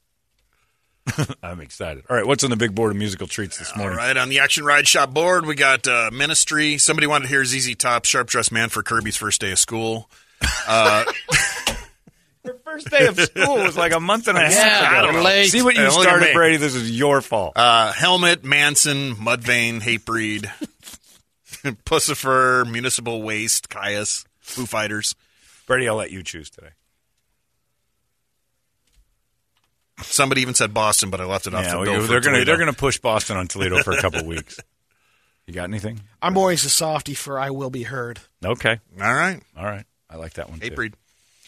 [1.43, 2.03] I'm excited.
[2.09, 3.97] All right, what's on the big board of musical treats this morning?
[3.97, 6.77] right, on the Action Ride Shop board, we got uh, Ministry.
[6.77, 10.09] Somebody wanted to hear ZZ Top, Sharp Dressed Man for Kirby's first day of school.
[10.41, 11.05] Your
[12.81, 15.13] first day of school was like a month and a half Yeah, ago.
[15.13, 15.49] we're late.
[15.49, 16.33] See what you Hey, look at started, me.
[16.33, 16.57] Brady.
[16.57, 17.53] This is your fault.
[17.55, 20.45] Uh, Helmet, Manson, Mudvayne, Hatebreed,
[21.85, 25.15] Puscifer, Municipal Waste, Kyuss, Foo Fighters.
[25.67, 26.69] Brady, I'll let you choose today.
[30.01, 32.19] Somebody even said Boston, but I left it off Yeah, the well, bill for they're
[32.21, 32.45] going to Toledo.
[32.45, 34.57] they're going to push Boston on Toledo for a couple weeks.
[35.45, 35.99] You got anything?
[36.21, 38.19] I'm always a softy for I Will Be Heard.
[38.45, 38.79] Okay.
[39.01, 39.41] All right.
[39.57, 39.83] All right.
[40.09, 40.59] I like that one.
[40.59, 40.69] too.
[40.71, 40.93] Hatebreed.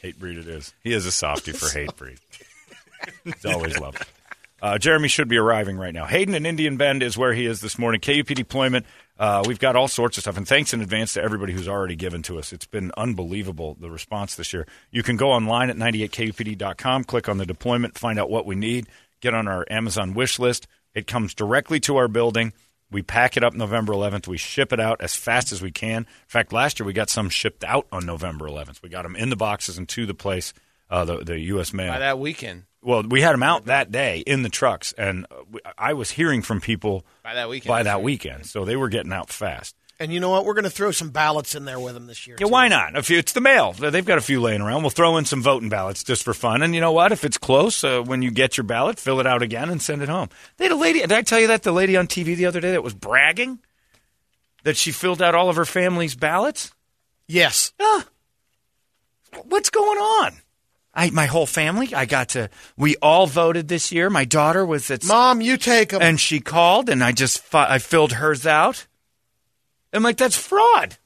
[0.04, 0.74] Hatebreed it is.
[0.84, 2.20] He is a softie for hate breed.
[3.26, 3.96] It's always love.
[4.62, 6.06] Uh, Jeremy should be arriving right now.
[6.06, 8.00] Hayden in Indian Bend is where he is this morning.
[8.00, 8.86] KUP deployment.
[9.18, 10.38] Uh, we've got all sorts of stuff.
[10.38, 12.54] And thanks in advance to everybody who's already given to us.
[12.54, 14.68] It's been unbelievable, the response this year.
[14.92, 18.88] You can go online at 98kupd.com, click on the deployment, find out what we need,
[19.20, 20.68] get on our Amazon wish list.
[20.94, 22.54] It comes directly to our building.
[22.92, 24.28] We pack it up November 11th.
[24.28, 25.98] We ship it out as fast as we can.
[26.00, 28.82] In fact, last year we got some shipped out on November 11th.
[28.82, 30.54] We got them in the boxes and to the place,
[30.90, 31.74] uh, the, the U.S.
[31.74, 31.92] mail.
[31.92, 32.64] By that weekend.
[32.84, 36.42] Well, we had them out that day in the trucks, and uh, I was hearing
[36.42, 37.68] from people By that weekend.
[37.68, 39.76] by that weekend, so they were getting out fast.
[40.02, 40.46] And you know what?
[40.46, 42.36] We're going to throw some ballots in there with them this year.
[42.40, 42.52] Yeah, too.
[42.52, 42.98] why not?
[42.98, 44.82] If it's the mail, they've got a few laying around.
[44.82, 46.64] We'll throw in some voting ballots just for fun.
[46.64, 47.12] And you know what?
[47.12, 50.02] If it's close, uh, when you get your ballot, fill it out again and send
[50.02, 50.30] it home.
[50.58, 51.02] They had a lady.
[51.02, 53.60] Did I tell you that the lady on TV the other day that was bragging
[54.64, 56.74] that she filled out all of her family's ballots?
[57.28, 57.72] Yes.
[59.44, 60.34] What's going on?
[60.96, 64.10] I, my whole family, I got to, we all voted this year.
[64.10, 66.02] My daughter was at, Mom, you take them.
[66.02, 68.88] and she called and I just, I filled hers out.
[69.94, 70.98] I'm like, that's fraud.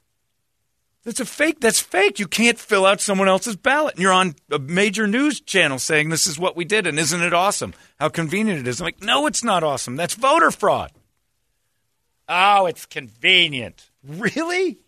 [1.04, 1.60] That's a fake.
[1.60, 2.18] That's fake.
[2.18, 3.94] You can't fill out someone else's ballot.
[3.94, 7.22] And you're on a major news channel saying this is what we did and isn't
[7.22, 7.74] it awesome?
[8.00, 8.80] How convenient it is.
[8.80, 9.94] I'm like, no, it's not awesome.
[9.94, 10.90] That's voter fraud.
[12.28, 13.88] Oh, it's convenient.
[14.04, 14.78] Really?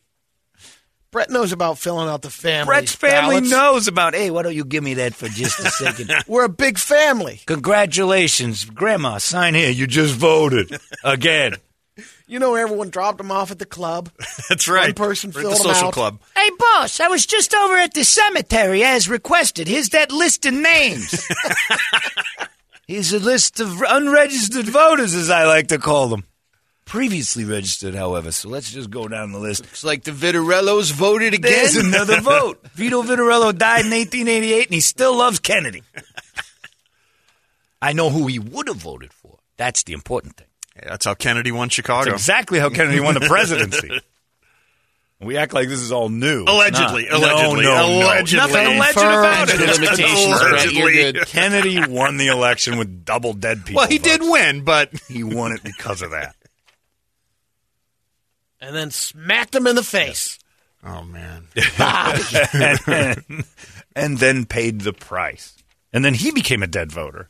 [1.11, 2.67] Brett knows about filling out the family.
[2.67, 3.51] Brett's family ballots.
[3.51, 6.13] knows about, hey, why don't you give me that for just a second?
[6.27, 7.41] We're a big family.
[7.47, 9.19] Congratulations, Grandma.
[9.19, 9.71] Sign here.
[9.71, 11.55] You just voted again.
[12.29, 14.11] You know, everyone dropped them off at the club.
[14.51, 14.89] That's right.
[14.89, 15.95] One person We're at filled the 'em social out.
[15.95, 16.21] club.
[16.37, 19.67] Hey, boss, I was just over at the cemetery as requested.
[19.67, 21.27] Here's that list of names.
[22.87, 26.25] Here's a list of unregistered voters, as I like to call them.
[26.87, 29.65] Previously registered, however, so let's just go down the list.
[29.65, 31.53] It's like the Vitarellos voted again.
[31.53, 32.63] There's another vote.
[32.75, 35.83] Vito Vitarello died in 1888, and he still loves Kennedy.
[37.81, 39.39] I know who he would have voted for.
[39.59, 40.48] That's the important thing.
[40.83, 42.11] Yeah, that's how Kennedy won Chicago.
[42.11, 44.01] That's exactly how Kennedy won the presidency.
[45.21, 46.45] We act like this is all new.
[46.45, 48.37] Allegedly, allegedly, no, no, allegedly.
[48.37, 48.47] No.
[48.47, 49.61] Nothing alleged about it.
[49.61, 51.15] It's Limitations, confirmed.
[51.17, 51.27] Brett.
[51.27, 53.81] Kennedy won the election with double dead people.
[53.81, 56.37] well, he did win, but He won it because of that.
[58.61, 60.39] And then smacked him in the face.
[60.85, 61.47] oh man,
[61.79, 63.45] and, then,
[63.95, 65.57] and then paid the price.
[65.93, 67.29] And then he became a dead voter.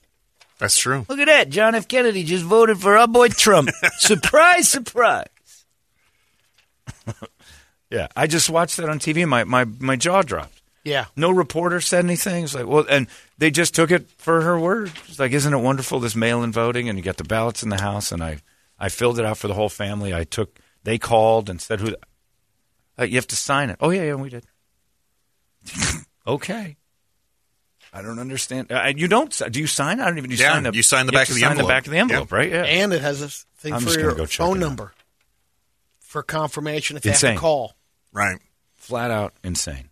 [0.59, 1.07] That's true.
[1.09, 1.51] Look at that.
[1.51, 1.89] John F.
[1.89, 3.71] Kennedy just voted for our boy Trump.
[3.99, 5.27] surprise, surprise.
[7.91, 10.61] yeah, I just watched that on TV and my, my, my jaw dropped.
[10.85, 11.07] Yeah.
[11.17, 12.45] No reporter said anything.
[12.45, 14.91] It's like, well, and they just took it for her word.
[15.07, 16.89] It's like, isn't it wonderful this mail-in voting?
[16.89, 18.39] And you got the ballots in the house, and I,
[18.79, 20.15] I filled it out for the whole family.
[20.15, 21.95] I took, they called and said who,
[22.99, 23.77] uh, you have to sign it.
[23.81, 24.45] Oh yeah, yeah, we did.
[26.27, 26.77] okay.
[27.93, 28.71] I don't understand.
[28.71, 29.35] Uh, you don't.
[29.51, 30.01] Do you sign?
[30.01, 30.31] I don't even.
[30.31, 30.73] You Yeah, sign the.
[30.75, 31.69] you sign the have back of the sign envelope.
[31.69, 32.37] the back of the envelope, Yeah.
[32.37, 32.51] right?
[32.51, 32.63] Yeah.
[32.65, 33.29] And it has a
[33.61, 34.69] thing I'm for your go phone it out.
[34.69, 34.93] number
[36.01, 37.35] for confirmation if they have Insane.
[37.35, 37.75] to call.
[38.13, 38.39] Right.
[38.77, 39.91] Flat out insane.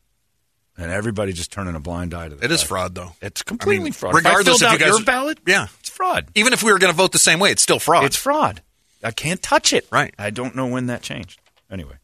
[0.78, 2.44] And everybody just turning a blind eye to this.
[2.44, 3.12] It is fraud, though.
[3.22, 4.14] It's completely I mean, fraud.
[4.14, 5.66] regardless if I if filled you out guys- your ballot, Yeah.
[5.80, 6.28] it's fraud.
[6.34, 8.04] Even if we were going to vote the same way, it's still fraud.
[8.04, 8.62] It's fraud.
[9.02, 9.86] I can't touch it.
[9.90, 10.14] Right.
[10.18, 11.40] I don't know when that changed.
[11.70, 11.94] Anyway,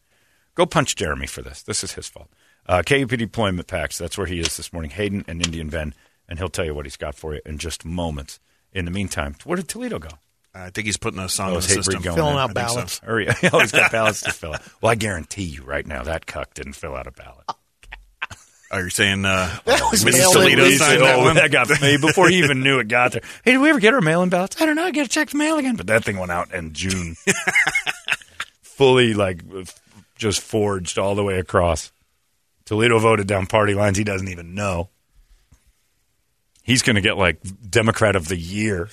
[0.55, 1.61] go punch Jeremy for this.
[1.61, 2.29] This is his fault.
[2.67, 3.97] Uh, KUP deployment packs.
[3.97, 4.91] That's where he is this morning.
[4.91, 5.95] Hayden and Indian Bend,
[6.29, 8.39] and he'll tell you what he's got for you in just moments.
[8.71, 10.09] In the meantime, where did Toledo go?
[10.55, 12.01] I think he's putting a song Oh, in the system.
[12.01, 12.39] going Filling in?
[12.39, 12.75] out I think so.
[12.75, 12.99] ballots.
[12.99, 13.27] Hurry!
[13.41, 14.61] He always got ballots to fill out.
[14.81, 17.45] Well, I guarantee you right now that cuck didn't fill out a ballot.
[18.71, 20.13] Oh, you're saying uh, That was Mrs.
[20.13, 20.79] mail-in Toledo lease.
[20.79, 21.35] signed that one?
[21.35, 23.21] that got me before he even knew it got there.
[23.45, 24.59] Hey, did we ever get our mail-in ballots?
[24.59, 24.85] I don't know.
[24.85, 25.75] I got to check the mail again.
[25.75, 27.15] But that thing went out in June,
[28.63, 29.43] fully like
[30.15, 31.91] just forged all the way across.
[32.65, 33.97] Toledo voted down party lines.
[33.97, 34.89] He doesn't even know.
[36.63, 37.39] He's going to get like
[37.69, 38.89] Democrat of the Year.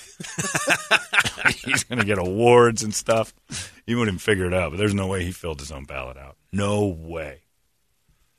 [1.63, 3.33] He's going to get awards and stuff.
[3.85, 6.35] He wouldn't figure it out, but there's no way he filled his own ballot out.
[6.51, 7.43] No way.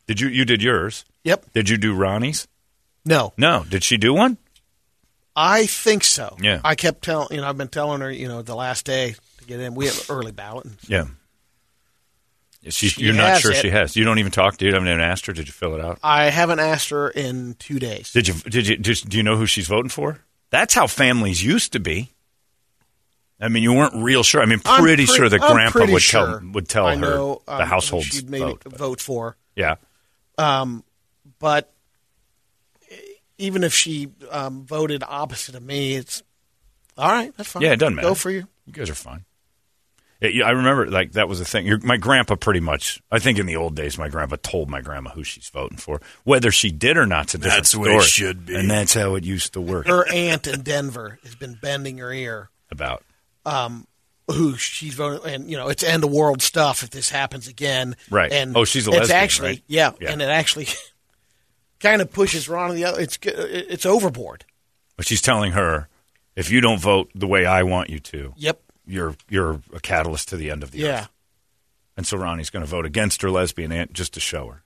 [0.07, 0.29] Did you?
[0.29, 1.05] You did yours?
[1.25, 1.53] Yep.
[1.55, 2.47] Did you do Ronnie's?
[3.05, 3.65] No, No.
[3.69, 4.37] Did she do one?
[5.35, 6.37] I think so.
[6.41, 6.61] Yeah.
[6.63, 9.45] I kept telling, you know, I've been telling her, you know, the last day to
[9.45, 9.75] get in.
[9.75, 10.67] We have early ballot.
[10.87, 11.07] Yeah.
[12.69, 13.57] She, She you're not sure it.
[13.57, 13.97] she has.
[13.97, 14.71] You don't even talk to you.
[14.71, 15.33] I haven't even asked her.
[15.33, 15.99] Did you fill it out?
[16.03, 18.13] I haven't asked her in two days.
[18.13, 18.35] Did you?
[18.35, 18.77] Did you?
[18.77, 20.21] Do you know who she's voting for?
[20.51, 22.13] That's how families used to be.
[23.41, 24.41] I mean, you weren't real sure.
[24.41, 27.01] I mean, I'm pretty sure that I'm Grandpa would sure tell would tell I her
[27.01, 28.63] know, the um, household's she'd maybe vote.
[28.65, 29.37] vote for.
[29.57, 29.75] Yeah.
[30.39, 30.85] Um,
[31.41, 31.73] but
[33.39, 36.23] even if she um, voted opposite of me, it's
[36.97, 37.37] all right.
[37.37, 37.63] That's fine.
[37.65, 38.09] Yeah, it doesn't matter.
[38.09, 38.47] Go for you.
[38.67, 39.25] You guys are fine.
[40.23, 41.67] Yeah, yeah, I remember like that was the thing.
[41.67, 43.03] Your, my grandpa pretty much.
[43.11, 46.01] I think in the old days, my grandpa told my grandma who she's voting for.
[46.25, 47.91] Whether she did or not's a different That's the story.
[47.91, 48.55] way it should be.
[48.55, 49.87] and that's how it used to work.
[49.87, 52.51] Her aunt in Denver has been bending her ear.
[52.71, 53.03] About
[53.45, 53.87] Um,
[54.31, 57.97] who she's voting, and you know, it's end of world stuff if this happens again.
[58.09, 58.31] Right.
[58.33, 59.03] And Oh, she's a lesbian.
[59.03, 59.63] it's actually, right?
[59.67, 60.13] yeah, Yeah.
[60.13, 60.69] and it actually
[61.81, 63.01] kind of pushes Ron to the other.
[63.01, 64.45] It's it's overboard.
[64.97, 65.89] but she's telling her,
[66.37, 68.61] if you don't vote the way I want you to, Yep.
[68.87, 71.03] You're you're a catalyst to the end of the Yeah.
[71.03, 71.09] earth.
[71.97, 74.63] And so Ronnie's going to vote against her lesbian aunt just to show her.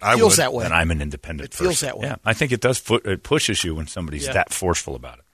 [0.00, 0.38] I feels would.
[0.38, 0.64] that way.
[0.64, 2.06] And I'm an independent It feels that way.
[2.06, 2.78] Yeah, I think it does.
[2.78, 4.32] Fu- it pushes you when somebody's Yeah.
[4.34, 5.24] that forceful about it,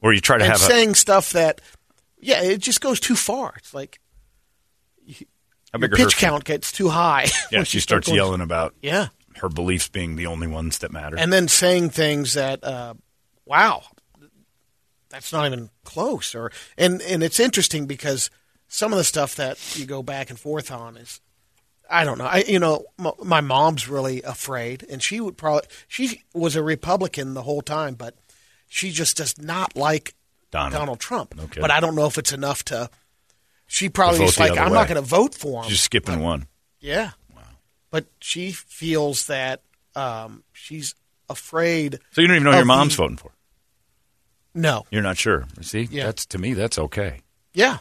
[0.00, 1.60] or you try to and have saying stuff that,
[2.18, 3.54] yeah, it just goes too far.
[3.58, 4.00] It's like
[5.74, 7.26] a, your pitch count gets too high.
[7.50, 11.16] Yeah, she starts going- yelling about Yeah, her beliefs being the only ones that matter.
[11.18, 12.94] and then saying things that, uh,
[13.44, 13.82] wow,
[15.10, 16.34] that's not even close.
[16.34, 18.30] Or and and it's interesting because
[18.68, 21.20] some of the stuff that you go back and forth on is,
[21.90, 22.26] I don't know.
[22.26, 26.62] I you know m- my mom's really afraid, and she would probably she was a
[26.62, 28.14] Republican the whole time, but
[28.68, 30.14] she just does not like
[30.50, 30.72] Donald.
[30.72, 31.34] Donald, Trump.
[31.38, 31.60] Okay.
[31.60, 32.88] But I don't know if it's enough to.
[33.66, 34.78] She probably is like, I'm way.
[34.78, 35.68] not going to vote for him.
[35.70, 36.48] Just skipping one.
[36.80, 37.10] Yeah.
[37.32, 37.42] Wow.
[37.92, 39.62] But she feels that
[39.94, 40.96] um, she's
[41.28, 42.00] afraid.
[42.10, 43.30] So you don't even know who your mom's the- voting for.
[44.54, 44.86] No.
[44.90, 45.46] You're not sure.
[45.60, 46.06] See, Yeah.
[46.06, 47.20] that's to me, that's okay.
[47.54, 47.78] Yeah.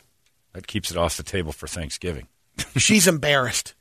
[0.53, 2.27] That keeps it off the table for Thanksgiving.
[2.77, 3.75] She's embarrassed.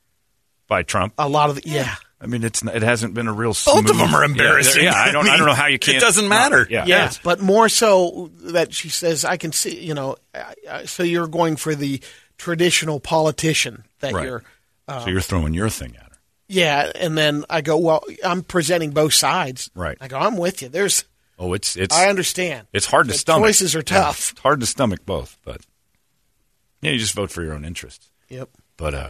[0.67, 1.13] By Trump.
[1.17, 1.95] A lot of the yeah.
[2.21, 3.53] I mean, it's it hasn't been a real.
[3.65, 4.83] Both of them are embarrassing.
[4.83, 5.27] Yeah, I don't.
[5.27, 5.97] I don't know how you It can't.
[5.97, 6.67] It doesn't matter.
[6.69, 10.85] Yeah, Yeah, but more so that she says, I can see, you know, I- I-
[10.85, 12.01] so you're going for the
[12.37, 14.25] traditional politician that Right.
[14.25, 14.43] you're,
[14.87, 16.17] uh, so you're throwing your thing at her.
[16.47, 16.91] yeah.
[16.93, 19.69] And then I go, well, I'm presenting both sides.
[19.73, 19.97] Right.
[20.01, 20.67] I go, I'm with you.
[20.69, 21.03] There's,
[21.41, 21.95] Oh, it's it's.
[21.95, 22.67] I understand.
[22.73, 23.45] It's hard to The stomach.
[23.47, 24.31] choices are Yeah, tough.
[24.33, 25.61] it's hard to stomach both, but
[26.81, 28.11] yeah, you just vote for your own interests.
[28.27, 28.49] Yep.
[28.75, 29.09] But uh,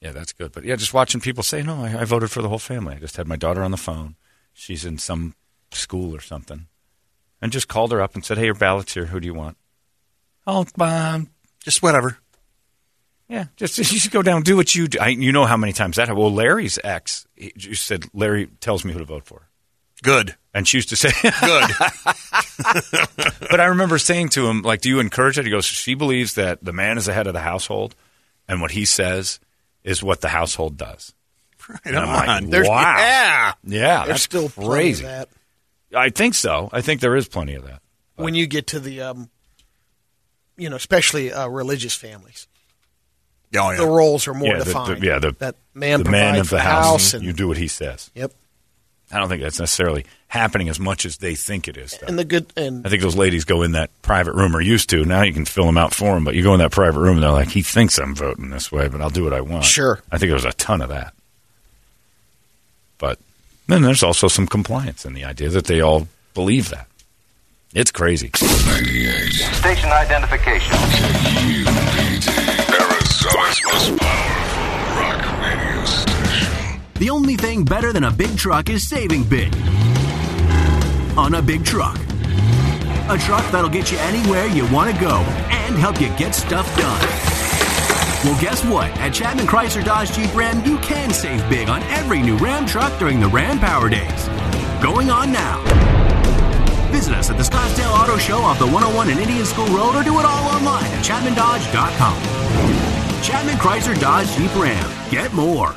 [0.00, 0.50] yeah, that's good.
[0.52, 2.98] But yeah, just watching people say, "No, I, I voted for the whole family." I
[2.98, 4.16] just had my daughter on the phone.
[4.52, 5.34] She's in some
[5.70, 6.66] school or something,
[7.40, 9.06] and just called her up and said, "Hey, your ballot's here.
[9.06, 9.56] Who do you want?"
[10.48, 11.28] Oh, um,
[11.62, 12.18] Just whatever.
[13.28, 14.98] yeah, just you should go down and do what you do.
[15.00, 16.18] I, you know how many times that happened.
[16.22, 19.48] Well, Larry's ex, he just said, Larry tells me who to vote for.
[20.02, 20.36] Good.
[20.52, 21.70] And she used to say, Good.
[23.50, 25.44] but I remember saying to him, like, do you encourage it?
[25.44, 27.94] He goes, she believes that the man is the head of the household,
[28.48, 29.38] and what he says
[29.84, 31.14] is what the household does.
[31.68, 32.50] right And I'm like, on.
[32.50, 32.96] There's- wow.
[32.98, 33.52] Yeah.
[33.64, 35.04] Yeah, there's that's still plenty of crazy.
[35.04, 35.28] that.
[35.94, 36.68] I think so.
[36.72, 37.80] I think there is plenty of that.
[38.16, 39.30] When you get to the, um,
[40.56, 42.46] you know, especially uh, religious families,
[43.56, 43.78] Oh, yeah.
[43.78, 45.02] the roles are more yeah, the- the, defined.
[45.02, 47.56] yeah, the, that man the man of for the house, house, and you do what
[47.56, 48.10] he says.
[48.14, 48.32] yep,
[49.12, 51.98] I don't think that's necessarily happening as much as they think it is.
[51.98, 52.06] though.
[52.06, 54.90] and the good and I think those ladies go in that private room or used
[54.90, 55.04] to.
[55.04, 57.14] Now you can fill them out for them, but you go in that private room
[57.16, 59.64] and they're like, he thinks I'm voting this way, but I'll do what I want.
[59.64, 60.00] Sure.
[60.12, 61.12] I think there's a ton of that.
[62.98, 63.18] But
[63.66, 66.86] then there's also some compliance in the idea that they all believe that.
[67.74, 68.30] It's crazy.
[68.40, 69.32] 98.
[69.32, 70.74] Station identification.
[72.70, 76.09] Arizona's most powerful rock radio station.
[77.00, 79.56] The only thing better than a big truck is saving big.
[81.16, 81.98] On a big truck.
[83.08, 85.16] A truck that'll get you anywhere you want to go
[85.48, 87.00] and help you get stuff done.
[88.22, 88.90] Well, guess what?
[88.98, 92.98] At Chapman Chrysler Dodge Jeep Ram, you can save big on every new Ram truck
[92.98, 94.28] during the Ram Power Days.
[94.82, 95.62] Going on now.
[96.92, 100.04] Visit us at the Scottsdale Auto Show off the 101 and Indian School Road or
[100.04, 103.22] do it all online at ChapmanDodge.com.
[103.22, 105.10] Chapman Chrysler Dodge Jeep Ram.
[105.10, 105.74] Get more.